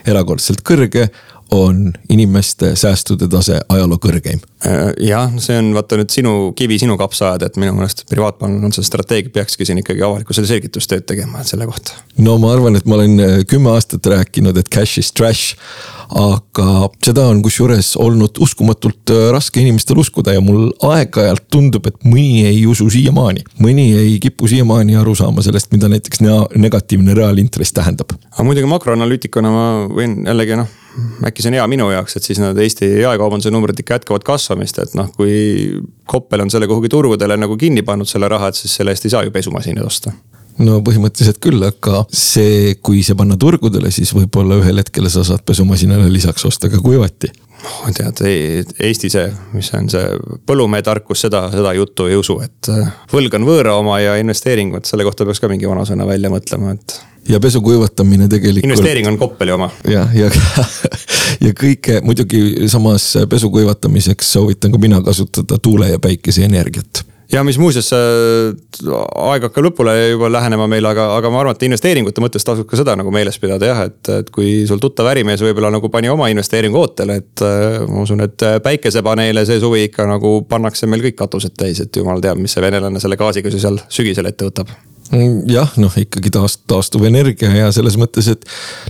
erakordselt 0.06 0.64
kõrge 0.66 1.08
on 1.50 1.92
inimeste 2.08 2.74
säästude 2.76 3.28
tase 3.28 3.60
ajaloo 3.68 3.98
kõrgeim. 4.02 4.40
Äh, 4.66 4.90
jah, 5.06 5.30
see 5.40 5.56
on 5.58 5.70
vaata 5.76 5.96
nüüd 6.00 6.12
sinu 6.12 6.32
kivi 6.58 6.76
sinu 6.82 6.98
kapsa 7.00 7.30
ajada, 7.30 7.48
et 7.48 7.58
minu 7.60 7.72
meelest 7.76 8.04
privaatpanganduse 8.10 8.82
strateegia 8.84 9.32
peakski 9.32 9.64
siin 9.68 9.80
ikkagi 9.80 10.04
avalikkusele 10.04 10.48
selgitustööd 10.50 11.06
tegema 11.08 11.44
selle 11.48 11.68
kohta. 11.68 11.96
no 12.18 12.36
ma 12.42 12.52
arvan, 12.52 12.76
et 12.76 12.88
ma 12.88 12.98
olen 12.98 13.22
äh, 13.24 13.36
kümme 13.48 13.72
aastat 13.72 14.06
rääkinud, 14.12 14.58
et 14.60 14.68
cash 14.68 15.00
is 15.00 15.12
trash. 15.12 15.56
aga 16.08 16.88
seda 17.04 17.26
on 17.28 17.42
kusjuures 17.44 17.90
olnud 18.00 18.40
uskumatult 18.44 19.12
äh, 19.12 19.28
raske 19.32 19.60
inimestel 19.60 20.00
uskuda 20.00 20.34
ja 20.36 20.42
mul 20.44 20.72
aeg-ajalt 20.84 21.46
tundub, 21.52 21.86
et 21.88 21.96
mõni 22.04 22.44
ei 22.48 22.66
usu 22.66 22.90
siiamaani. 22.92 23.46
mõni 23.62 23.92
ei 23.96 24.18
kipu 24.20 24.48
siiamaani 24.48 24.98
aru 25.00 25.14
saama 25.16 25.44
sellest, 25.44 25.72
mida 25.72 25.88
näiteks 25.88 26.20
negatiivne 26.56 27.16
reaalintress 27.16 27.72
tähendab. 27.72 28.12
aga 28.32 28.44
muidugi 28.44 28.68
makroanalüütikuna 28.68 29.54
ma 29.54 29.64
võin 29.88 30.20
jällegi 30.26 30.60
noh 30.60 30.76
äkki 31.28 31.44
see 31.44 31.52
on 31.52 31.58
hea 31.58 31.66
minu 31.70 31.90
jaoks, 31.92 32.16
et 32.18 32.28
siis 32.28 32.40
need 32.42 32.58
Eesti 32.64 32.88
jaekaubanduse 33.02 33.52
numbrid 33.54 33.80
ikka 33.82 34.00
jätkavad 34.00 34.26
kasvamist, 34.26 34.80
et 34.84 34.96
noh, 34.98 35.10
kui 35.16 35.78
Koppel 36.08 36.44
on 36.44 36.50
selle 36.52 36.68
kuhugi 36.70 36.90
turgudele 36.92 37.36
nagu 37.36 37.56
kinni 37.60 37.84
pannud 37.86 38.08
selle 38.08 38.30
raha, 38.32 38.50
et 38.50 38.60
siis 38.60 38.78
selle 38.80 38.94
eest 38.94 39.08
ei 39.08 39.14
saa 39.14 39.24
ju 39.26 39.34
pesumasinaid 39.34 39.86
osta 39.86 40.14
no 40.64 40.78
põhimõtteliselt 40.84 41.40
küll, 41.42 41.62
aga 41.64 42.04
see, 42.14 42.74
kui 42.82 43.02
see 43.06 43.16
panna 43.18 43.38
turgudele, 43.40 43.92
siis 43.94 44.12
võib-olla 44.16 44.58
ühel 44.60 44.82
hetkel 44.82 45.08
sa 45.12 45.24
saad 45.26 45.44
pesumasinale 45.46 46.08
lisaks 46.10 46.46
osta 46.48 46.70
ka 46.72 46.80
kuivati. 46.82 47.30
noh 47.58 47.94
tead, 47.94 48.22
Eesti 48.86 49.10
see, 49.10 49.30
mis 49.54 49.70
on 49.74 49.88
see 49.90 50.18
põllumehe 50.46 50.84
tarkus, 50.86 51.24
seda, 51.26 51.48
seda 51.54 51.72
juttu 51.74 52.06
ei 52.06 52.18
usu, 52.18 52.38
et 52.44 52.70
äh, 52.70 52.92
võlg 53.12 53.34
on 53.38 53.46
võõra 53.48 53.74
oma 53.80 53.98
ja 54.02 54.14
investeering, 54.20 54.74
vot 54.74 54.86
selle 54.86 55.06
kohta 55.06 55.26
peaks 55.26 55.42
ka 55.42 55.50
mingi 55.50 55.66
vanasõna 55.66 56.06
välja 56.06 56.30
mõtlema, 56.30 56.76
et 56.78 56.98
ja 57.28 57.40
pesu 57.40 57.60
kuivatamine 57.60 58.28
tegelikult. 58.28 58.64
investeering 58.64 59.08
on 59.08 59.18
Koppeli 59.18 59.52
oma. 59.52 59.70
jah, 59.88 60.16
ja, 60.16 60.30
ja, 60.30 60.64
ja 61.48 61.52
kõike 61.52 62.00
muidugi 62.04 62.68
samas 62.68 63.12
pesu 63.30 63.50
kuivatamiseks 63.50 64.32
soovitan 64.32 64.72
ka 64.72 64.80
mina 64.82 65.02
kasutada 65.04 65.58
tuule 65.62 65.92
ja 65.92 65.98
päikeseenergiat 65.98 67.04
ja 67.32 67.42
mis 67.44 67.58
muuseas 67.60 67.90
äh,, 67.92 68.54
aeg 69.28 69.44
hakkab 69.48 69.66
lõpule 69.68 69.94
juba 70.14 70.30
lähenema 70.32 70.68
meil, 70.70 70.86
aga, 70.88 71.10
aga 71.18 71.30
ma 71.32 71.42
arvan, 71.42 71.56
et 71.56 71.66
investeeringute 71.68 72.22
mõttes 72.24 72.46
tasub 72.46 72.68
ka 72.68 72.78
seda 72.80 72.96
nagu 72.98 73.12
meeles 73.14 73.36
pidada 73.40 73.68
jah, 73.68 73.82
et, 73.90 74.00
et 74.14 74.30
kui 74.34 74.64
sul 74.68 74.80
tuttav 74.82 75.10
ärimees 75.12 75.44
võib-olla 75.44 75.72
nagu 75.74 75.92
pani 75.92 76.08
oma 76.12 76.30
investeeringu 76.32 76.80
ootele, 76.80 77.20
et 77.22 77.44
äh,. 77.44 77.80
ma 77.88 78.04
usun, 78.06 78.24
et 78.24 78.46
päikesepaneele 78.64 79.44
see 79.48 79.60
suvi 79.60 79.84
ikka 79.90 80.08
nagu 80.08 80.38
pannakse 80.48 80.88
meil 80.88 81.04
kõik 81.04 81.18
katused 81.20 81.56
täis, 81.58 81.82
et 81.84 82.00
jumal 82.00 82.24
teab, 82.24 82.40
mis 82.40 82.56
see 82.56 82.64
venelane 82.64 83.02
selle 83.02 83.20
gaasiga 83.20 83.52
seal 83.52 83.82
sügisel 83.92 84.32
ette 84.32 84.48
võtab 84.48 84.72
jah, 85.48 85.72
noh 85.80 85.94
ikkagi 85.98 86.30
taast-, 86.34 86.64
taastuv 86.68 87.06
energia 87.08 87.50
ja 87.54 87.70
selles 87.74 87.96
mõttes, 88.00 88.28
et 88.32 88.44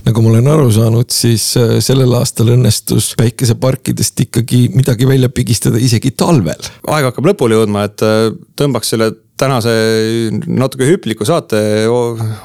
nagu 0.07 0.23
ma 0.23 0.33
olen 0.33 0.51
aru 0.51 0.67
saanud, 0.73 1.09
siis 1.13 1.51
äh, 1.59 1.77
sellel 1.83 2.13
aastal 2.17 2.51
õnnestus 2.55 3.13
päikeseparkidest 3.19 4.25
ikkagi 4.27 4.65
midagi 4.75 5.07
välja 5.09 5.31
pigistada 5.31 5.79
isegi 5.81 6.11
talvel. 6.11 6.69
aeg 6.87 7.09
hakkab 7.09 7.31
lõpule 7.31 7.59
jõudma, 7.59 7.87
et 7.89 8.05
äh, 8.05 8.29
tõmbaks 8.59 8.95
selle 8.95 9.13
tänase 9.39 9.71
natuke 10.51 10.87
hüpliku 10.89 11.27
saate 11.27 11.87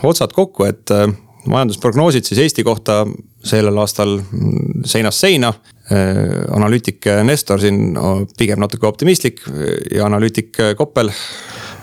otsad 0.06 0.34
kokku, 0.36 0.68
et 0.70 0.94
äh, 0.94 1.08
majandusprognoosid 1.50 2.24
siis 2.24 2.44
Eesti 2.46 2.64
kohta 2.64 3.02
sellel 3.44 3.76
aastal 3.82 4.16
mm, 4.22 4.84
seinast 4.88 5.20
seina. 5.20 5.52
analüütik 6.56 7.04
Nestor 7.28 7.60
siin 7.60 7.92
pigem 8.38 8.56
natuke 8.62 8.86
optimistlik 8.88 9.42
ja 9.92 10.06
analüütik 10.06 10.56
Koppel 10.78 11.10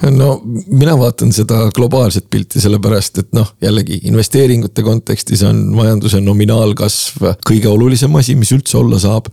no 0.09 0.29
mina 0.67 0.95
vaatan 0.97 1.33
seda 1.35 1.67
globaalset 1.75 2.25
pilti, 2.29 2.61
sellepärast 2.61 3.21
et 3.21 3.35
noh, 3.37 3.53
jällegi 3.61 3.99
investeeringute 4.09 4.83
kontekstis 4.85 5.43
on 5.47 5.67
majanduse 5.75 6.21
nominaalkasv 6.23 7.27
kõige 7.47 7.69
olulisem 7.69 8.15
asi, 8.17 8.35
mis 8.39 8.53
üldse 8.55 8.79
olla 8.81 8.99
saab. 9.01 9.29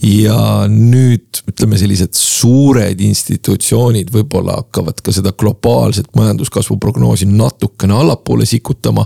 Ja 0.00 0.64
nüüd 0.64 1.42
ütleme, 1.44 1.76
sellised 1.76 2.14
suured 2.16 3.02
institutsioonid 3.04 4.08
võib-olla 4.14 4.54
hakkavad 4.62 5.02
ka 5.04 5.12
seda 5.12 5.34
globaalset 5.36 6.08
majanduskasvu 6.16 6.78
prognoosi 6.80 7.28
natukene 7.28 7.98
allapoole 7.98 8.48
sikutama 8.48 9.04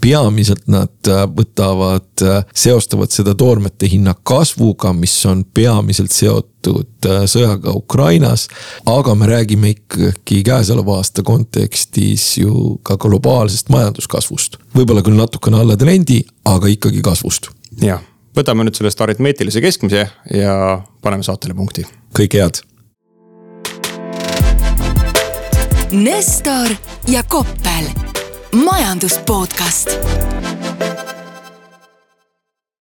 peamiselt 0.00 0.66
nad 0.70 1.10
äh, 1.10 1.24
võtavad, 1.26 2.10
äh, 2.22 2.44
seostavad 2.54 3.12
seda 3.14 3.34
toormete 3.38 3.88
hinna 3.90 4.14
kasvuga, 4.22 4.92
mis 4.96 5.14
on 5.28 5.44
peamiselt 5.44 6.14
seotud 6.14 7.08
äh, 7.08 7.24
sõjaga 7.30 7.74
Ukrainas. 7.76 8.48
aga 8.86 9.14
me 9.14 9.26
räägime 9.26 9.74
ikkagi 9.74 10.42
käesoleva 10.46 10.98
aasta 10.98 11.22
kontekstis 11.22 12.38
ju 12.38 12.78
ka 12.82 12.96
globaalsest 12.96 13.68
majanduskasvust. 13.68 14.58
võib-olla 14.74 15.02
küll 15.02 15.18
natukene 15.18 15.60
alla 15.60 15.76
trendi, 15.76 16.22
aga 16.44 16.70
ikkagi 16.70 17.02
kasvust. 17.02 17.50
jah, 17.82 18.02
võtame 18.36 18.64
nüüd 18.64 18.78
sellest 18.78 19.00
aritmeetilise 19.00 19.60
keskmise 19.60 20.08
ja 20.34 20.82
paneme 21.02 21.22
saatele 21.22 21.54
punkti. 21.54 21.86
kõike 22.14 22.42
head. 22.42 22.62
Nestor 25.88 26.74
ja 27.08 27.22
Koppel, 27.24 27.86
majandus 28.52 29.18
podcast 29.26 29.92